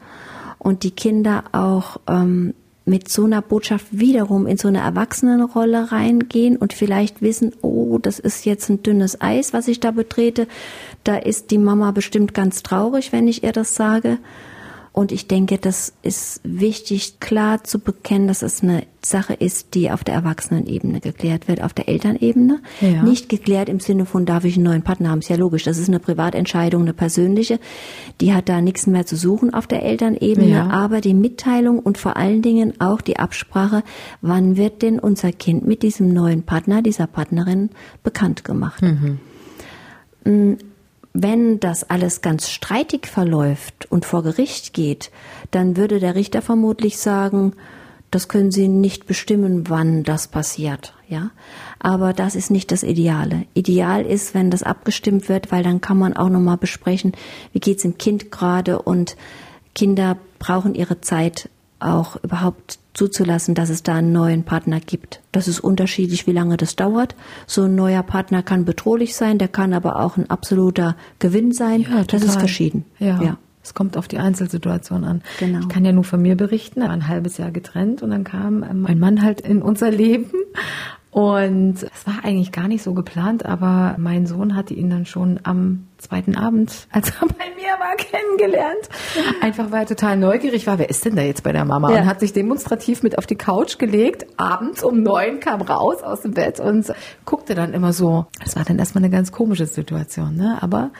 [0.59, 2.55] und die Kinder auch ähm,
[2.89, 8.19] mit so einer Botschaft wiederum in so eine Erwachsenenrolle reingehen und vielleicht wissen, oh, das
[8.19, 10.49] ist jetzt ein dünnes Eis, was ich da betrete.
[11.05, 14.19] Da ist die Mama bestimmt ganz traurig, wenn ich ihr das sage.
[14.99, 19.93] Und ich denke, das ist wichtig, klar zu bekennen, dass es eine Sache ist, die
[19.93, 22.59] auf der Erwachsenenebene geklärt wird, auf der Elternebene.
[22.81, 23.05] Ja.
[23.05, 25.21] Nicht geklärt im Sinne von, darf ich einen neuen Partner haben?
[25.21, 25.63] Ist ja logisch.
[25.63, 27.61] Das ist eine Privatentscheidung, eine persönliche.
[28.21, 30.49] Die hat da nichts mehr zu suchen auf der Elternebene.
[30.49, 30.69] Ja.
[30.71, 33.85] Aber die Mitteilung und vor allen Dingen auch die Absprache,
[34.21, 37.71] wann wird denn unser Kind mit diesem neuen Partner, dieser Partnerin
[38.03, 38.83] bekannt gemacht?
[38.83, 40.59] Mhm.
[41.21, 45.11] Wenn das alles ganz streitig verläuft und vor Gericht geht,
[45.51, 47.55] dann würde der Richter vermutlich sagen,
[48.13, 51.31] das können Sie nicht bestimmen, wann das passiert, ja.
[51.81, 53.47] Aber das ist nicht das Ideale.
[53.53, 57.11] Ideal ist, wenn das abgestimmt wird, weil dann kann man auch nochmal besprechen,
[57.53, 59.17] wie geht's dem Kind gerade und
[59.75, 61.51] Kinder brauchen ihre Zeit
[61.81, 65.21] auch überhaupt zuzulassen, dass es da einen neuen Partner gibt.
[65.33, 67.15] Das ist unterschiedlich, wie lange das dauert.
[67.47, 71.83] So ein neuer Partner kann bedrohlich sein, der kann aber auch ein absoluter Gewinn sein.
[71.83, 72.85] Ja, das ist verschieden.
[72.99, 73.23] Ja.
[73.23, 73.39] ja.
[73.63, 75.23] Es kommt auf die Einzelsituation an.
[75.39, 75.61] Genau.
[75.61, 78.99] Ich kann ja nur von mir berichten, ein halbes Jahr getrennt und dann kam mein
[78.99, 80.31] Mann halt in unser Leben
[81.11, 85.41] und es war eigentlich gar nicht so geplant, aber mein Sohn hatte ihn dann schon
[85.43, 88.89] am zweiten Abend, als er bei mir war, kennengelernt.
[89.43, 91.93] Einfach weil er total neugierig war, wer ist denn da jetzt bei der Mama?
[91.93, 92.01] Ja.
[92.01, 94.27] Und hat sich demonstrativ mit auf die Couch gelegt.
[94.37, 96.93] Abends um neun kam raus aus dem Bett und
[97.25, 98.27] guckte dann immer so.
[98.43, 100.59] Das war dann erstmal eine ganz komische Situation, ne?
[100.61, 100.91] Aber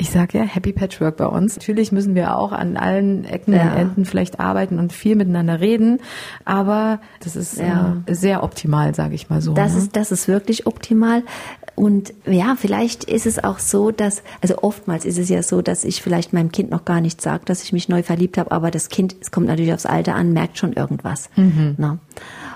[0.00, 1.56] ich sage ja, Happy Patchwork bei uns.
[1.56, 3.62] Natürlich müssen wir auch an allen Ecken ja.
[3.62, 5.98] und Enden vielleicht arbeiten und viel miteinander reden,
[6.44, 7.96] aber das ist ja.
[8.06, 9.54] äh, sehr optimal, sage ich mal so.
[9.54, 9.78] Das ne?
[9.78, 11.24] ist das ist wirklich optimal.
[11.78, 15.84] Und ja, vielleicht ist es auch so, dass, also oftmals ist es ja so, dass
[15.84, 18.72] ich vielleicht meinem Kind noch gar nicht sage, dass ich mich neu verliebt habe, aber
[18.72, 21.30] das Kind, es kommt natürlich aufs Alter an, merkt schon irgendwas.
[21.36, 21.76] Mhm.
[21.78, 22.00] Ne?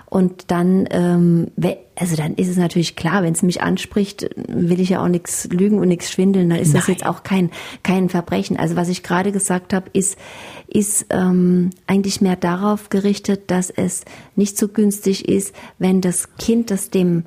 [0.06, 1.52] Und dann, ähm,
[1.94, 5.48] also dann ist es natürlich klar, wenn es mich anspricht, will ich ja auch nichts
[5.52, 6.50] lügen und nichts schwindeln.
[6.50, 6.78] Dann ist Nein.
[6.78, 7.50] das jetzt auch kein
[7.84, 8.56] kein Verbrechen.
[8.58, 10.18] Also was ich gerade gesagt habe, ist
[10.66, 14.04] ist ähm, eigentlich mehr darauf gerichtet, dass es
[14.34, 17.22] nicht so günstig ist, wenn das Kind das dem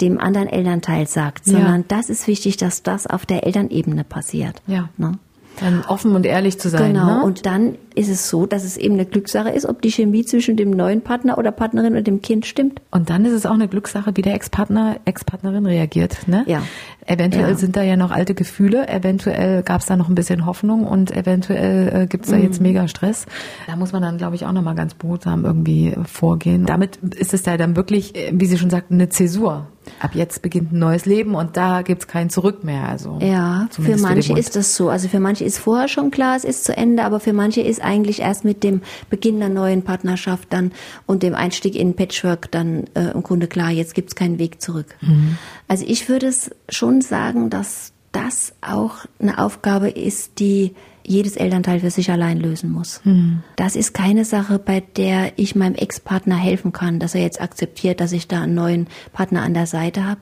[0.00, 1.84] dem anderen Elternteil sagt, sondern ja.
[1.88, 4.60] das ist wichtig, dass das auf der Elternebene passiert.
[4.66, 4.88] Ja.
[4.96, 5.18] Ne?
[5.60, 6.94] Dann offen und ehrlich zu sein.
[6.94, 7.18] Genau.
[7.18, 7.22] Ne?
[7.22, 10.56] Und dann ist es so, dass es eben eine Glückssache ist, ob die Chemie zwischen
[10.56, 12.80] dem neuen Partner oder Partnerin und dem Kind stimmt.
[12.90, 16.26] Und dann ist es auch eine Glückssache, wie der Ex-Partner, Ex-Partnerin reagiert.
[16.26, 16.42] Ne?
[16.48, 16.62] Ja.
[17.06, 17.54] Eventuell ja.
[17.54, 21.12] sind da ja noch alte Gefühle, eventuell gab es da noch ein bisschen Hoffnung und
[21.12, 22.42] eventuell äh, gibt es da mhm.
[22.42, 23.26] jetzt mega Stress.
[23.68, 26.66] Da muss man dann, glaube ich, auch nochmal ganz behutsam irgendwie vorgehen.
[26.66, 29.68] Damit ist es ja dann wirklich, äh, wie Sie schon sagten, eine Zäsur
[30.00, 32.88] ab jetzt beginnt ein neues Leben und da gibt's kein Zurück mehr.
[32.88, 34.88] Also ja, für manche für ist das so.
[34.88, 37.82] Also für manche ist vorher schon klar, es ist zu Ende, aber für manche ist
[37.82, 40.72] eigentlich erst mit dem Beginn der neuen Partnerschaft dann
[41.06, 44.96] und dem Einstieg in Patchwork dann äh, im Grunde klar, jetzt gibt's keinen Weg zurück.
[45.00, 45.38] Mhm.
[45.68, 50.74] Also ich würde es schon sagen, dass das auch eine Aufgabe ist, die
[51.06, 53.00] jedes Elternteil für sich allein lösen muss.
[53.04, 53.42] Mhm.
[53.56, 58.00] Das ist keine Sache, bei der ich meinem Ex-Partner helfen kann, dass er jetzt akzeptiert,
[58.00, 60.20] dass ich da einen neuen Partner an der Seite habe.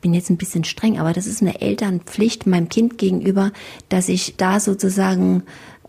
[0.00, 3.52] Bin jetzt ein bisschen streng, aber das ist eine Elternpflicht meinem Kind gegenüber,
[3.88, 5.42] dass ich da sozusagen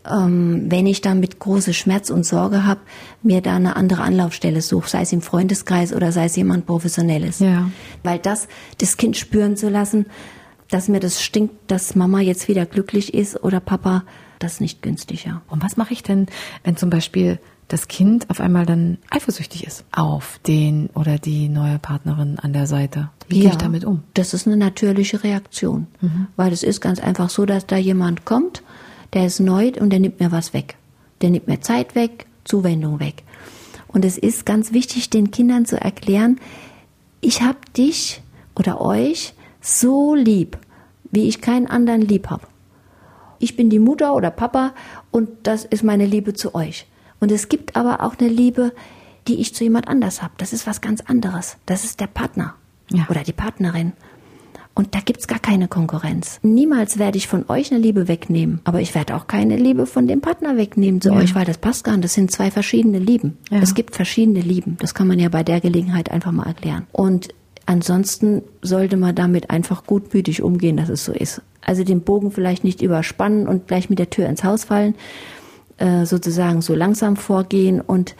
[0.09, 2.81] ähm, wenn ich damit große Schmerz und Sorge habe,
[3.21, 7.39] mir da eine andere Anlaufstelle suche, sei es im Freundeskreis oder sei es jemand Professionelles.
[7.39, 7.69] Ja.
[8.03, 8.47] Weil das,
[8.79, 10.07] das Kind spüren zu lassen,
[10.69, 14.03] dass mir das stinkt, dass Mama jetzt wieder glücklich ist oder Papa,
[14.43, 15.41] das ist nicht günstiger.
[15.47, 16.27] Und was mache ich denn,
[16.63, 17.39] wenn zum Beispiel
[17.71, 22.67] das Kind auf einmal dann eifersüchtig ist auf den oder die neue Partnerin an der
[22.67, 23.09] Seite.
[23.29, 24.03] Wie ja, gehe ich damit um?
[24.13, 26.27] Das ist eine natürliche Reaktion, mhm.
[26.35, 28.61] weil es ist ganz einfach so, dass da jemand kommt,
[29.13, 30.75] der ist neu und der nimmt mir was weg.
[31.21, 33.23] Der nimmt mir Zeit weg, Zuwendung weg.
[33.87, 36.39] Und es ist ganz wichtig, den Kindern zu erklären,
[37.21, 38.21] ich habe dich
[38.55, 40.57] oder euch so lieb,
[41.11, 42.47] wie ich keinen anderen lieb habe.
[43.41, 44.73] Ich bin die Mutter oder Papa
[45.11, 46.87] und das ist meine Liebe zu euch.
[47.19, 48.73] Und es gibt aber auch eine Liebe,
[49.27, 50.33] die ich zu jemand anders habe.
[50.37, 51.57] Das ist was ganz anderes.
[51.65, 52.55] Das ist der Partner
[52.91, 53.05] ja.
[53.09, 53.93] oder die Partnerin.
[54.73, 56.39] Und da gibt's gar keine Konkurrenz.
[56.43, 58.61] Niemals werde ich von euch eine Liebe wegnehmen.
[58.63, 61.17] Aber ich werde auch keine Liebe von dem Partner wegnehmen zu ja.
[61.17, 62.05] euch, weil das passt gar nicht.
[62.05, 63.37] Das sind zwei verschiedene Lieben.
[63.49, 63.59] Ja.
[63.59, 64.77] Es gibt verschiedene Lieben.
[64.79, 66.87] Das kann man ja bei der Gelegenheit einfach mal erklären.
[66.93, 67.29] Und
[67.65, 71.41] ansonsten sollte man damit einfach gutmütig umgehen, dass es so ist.
[71.61, 74.95] Also den Bogen vielleicht nicht überspannen und gleich mit der Tür ins Haus fallen,
[75.77, 78.15] äh, sozusagen so langsam vorgehen und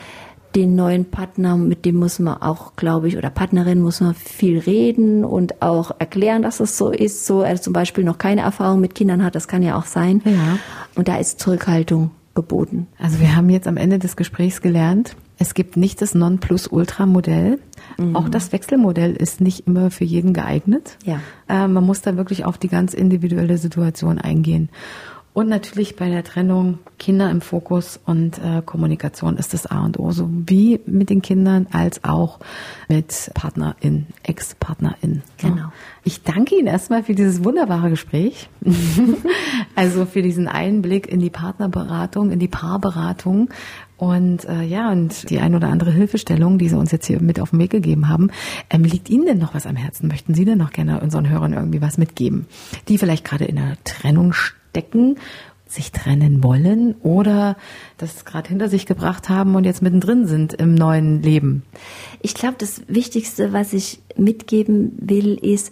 [0.56, 4.60] den neuen Partner, mit dem muss man auch, glaube ich, oder Partnerin muss man viel
[4.60, 7.26] reden und auch erklären, dass es so ist.
[7.26, 10.22] So, er zum Beispiel noch keine Erfahrung mit Kindern hat, das kann ja auch sein.
[10.26, 10.60] Ja.
[10.96, 12.88] Und da ist Zurückhaltung geboten.
[12.98, 17.58] Also wir haben jetzt am Ende des Gesprächs gelernt, es gibt nicht das Nonplusultra-Modell.
[17.98, 18.16] Mhm.
[18.16, 21.00] Auch das Wechselmodell ist nicht immer für jeden geeignet.
[21.04, 21.20] Ja.
[21.50, 24.70] Äh, man muss da wirklich auf die ganz individuelle Situation eingehen.
[25.34, 29.98] Und natürlich bei der Trennung Kinder im Fokus und äh, Kommunikation ist das A und
[29.98, 32.40] O, so wie mit den Kindern als auch
[32.90, 35.24] mit Partnerin, Ex-Partnerin.
[35.38, 35.72] Genau.
[36.04, 38.50] Ich danke Ihnen erstmal für dieses wunderbare Gespräch.
[39.76, 43.50] also für diesen Einblick in die Partnerberatung, in die Paarberatung
[44.02, 47.40] und äh, ja, und die ein oder andere Hilfestellung, die Sie uns jetzt hier mit
[47.40, 48.32] auf den Weg gegeben haben,
[48.72, 50.08] ähm, liegt Ihnen denn noch was am Herzen?
[50.08, 52.48] Möchten Sie denn noch gerne unseren Hörern irgendwie was mitgeben,
[52.88, 55.18] die vielleicht gerade in der Trennung stecken,
[55.68, 57.58] sich trennen wollen oder
[58.00, 61.62] das gerade hinter sich gebracht haben und jetzt mittendrin sind im neuen Leben?
[62.22, 65.72] Ich glaube, das Wichtigste, was ich mitgeben will, ist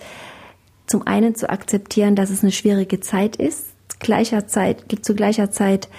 [0.86, 5.90] zum einen zu akzeptieren, dass es eine schwierige Zeit ist, gleicher Zeit, zu gleicher Zeit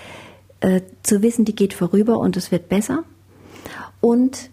[0.61, 3.05] äh, zu wissen, die geht vorüber und es wird besser
[4.01, 4.51] und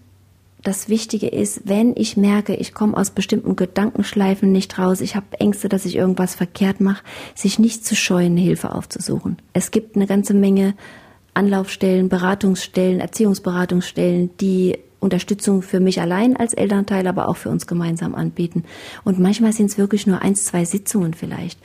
[0.63, 5.39] das Wichtige ist, wenn ich merke, ich komme aus bestimmten Gedankenschleifen nicht raus, ich habe
[5.39, 7.03] Ängste, dass ich irgendwas verkehrt mache,
[7.35, 9.37] sich nicht zu scheuen, Hilfe aufzusuchen.
[9.53, 10.73] Es gibt eine ganze Menge
[11.33, 18.15] Anlaufstellen, Beratungsstellen, Erziehungsberatungsstellen, die Unterstützung für mich allein als Elternteil, aber auch für uns gemeinsam
[18.15, 18.63] anbieten.
[19.03, 21.59] Und manchmal sind es wirklich nur eins, zwei Sitzungen vielleicht.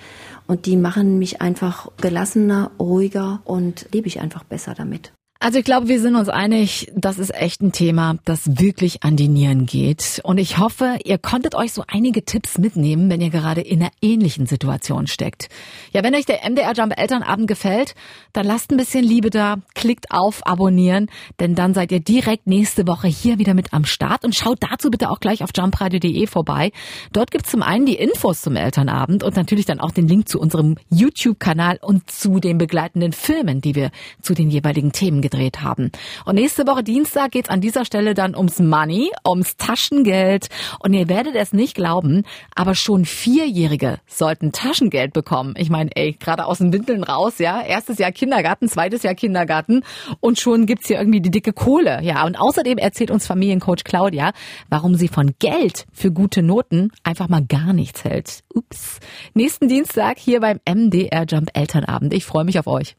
[0.47, 5.13] Und die machen mich einfach gelassener, ruhiger und lebe ich einfach besser damit.
[5.45, 9.17] Also ich glaube, wir sind uns einig, das ist echt ein Thema, das wirklich an
[9.17, 10.21] die Nieren geht.
[10.23, 13.91] Und ich hoffe, ihr konntet euch so einige Tipps mitnehmen, wenn ihr gerade in einer
[14.01, 15.49] ähnlichen Situation steckt.
[15.93, 17.97] Ja, wenn euch der MDR Jump Elternabend gefällt,
[18.33, 21.09] dann lasst ein bisschen Liebe da, klickt auf Abonnieren,
[21.41, 24.93] denn dann seid ihr direkt nächste Woche hier wieder mit am Start und schaut dazu
[24.93, 26.71] bitte auch gleich auf jumpradio.de vorbei.
[27.13, 30.39] Dort gibt's zum einen die Infos zum Elternabend und natürlich dann auch den Link zu
[30.39, 33.91] unserem YouTube-Kanal und zu den begleitenden Filmen, die wir
[34.21, 35.91] zu den jeweiligen Themen gedreht haben.
[36.25, 40.49] Und nächste Woche Dienstag geht's an dieser Stelle dann ums Money, ums Taschengeld.
[40.81, 42.25] Und ihr werdet es nicht glauben,
[42.55, 45.55] aber schon Vierjährige sollten Taschengeld bekommen.
[45.57, 47.63] Ich meine, ey, gerade aus den Windeln raus, ja.
[47.63, 49.83] Erstes Jahr Kindergarten, zweites Jahr Kindergarten
[50.21, 52.01] und schon gibt's hier irgendwie die dicke Kohle.
[52.03, 54.33] Ja, und außerdem erzählt uns Familiencoach Claudia,
[54.69, 58.41] warum sie von Geld für gute Noten einfach mal gar nichts hält.
[58.55, 58.99] Ups.
[59.35, 62.13] Nächsten Dienstag hier beim MDR Jump Elternabend.
[62.13, 62.97] Ich freue mich auf euch.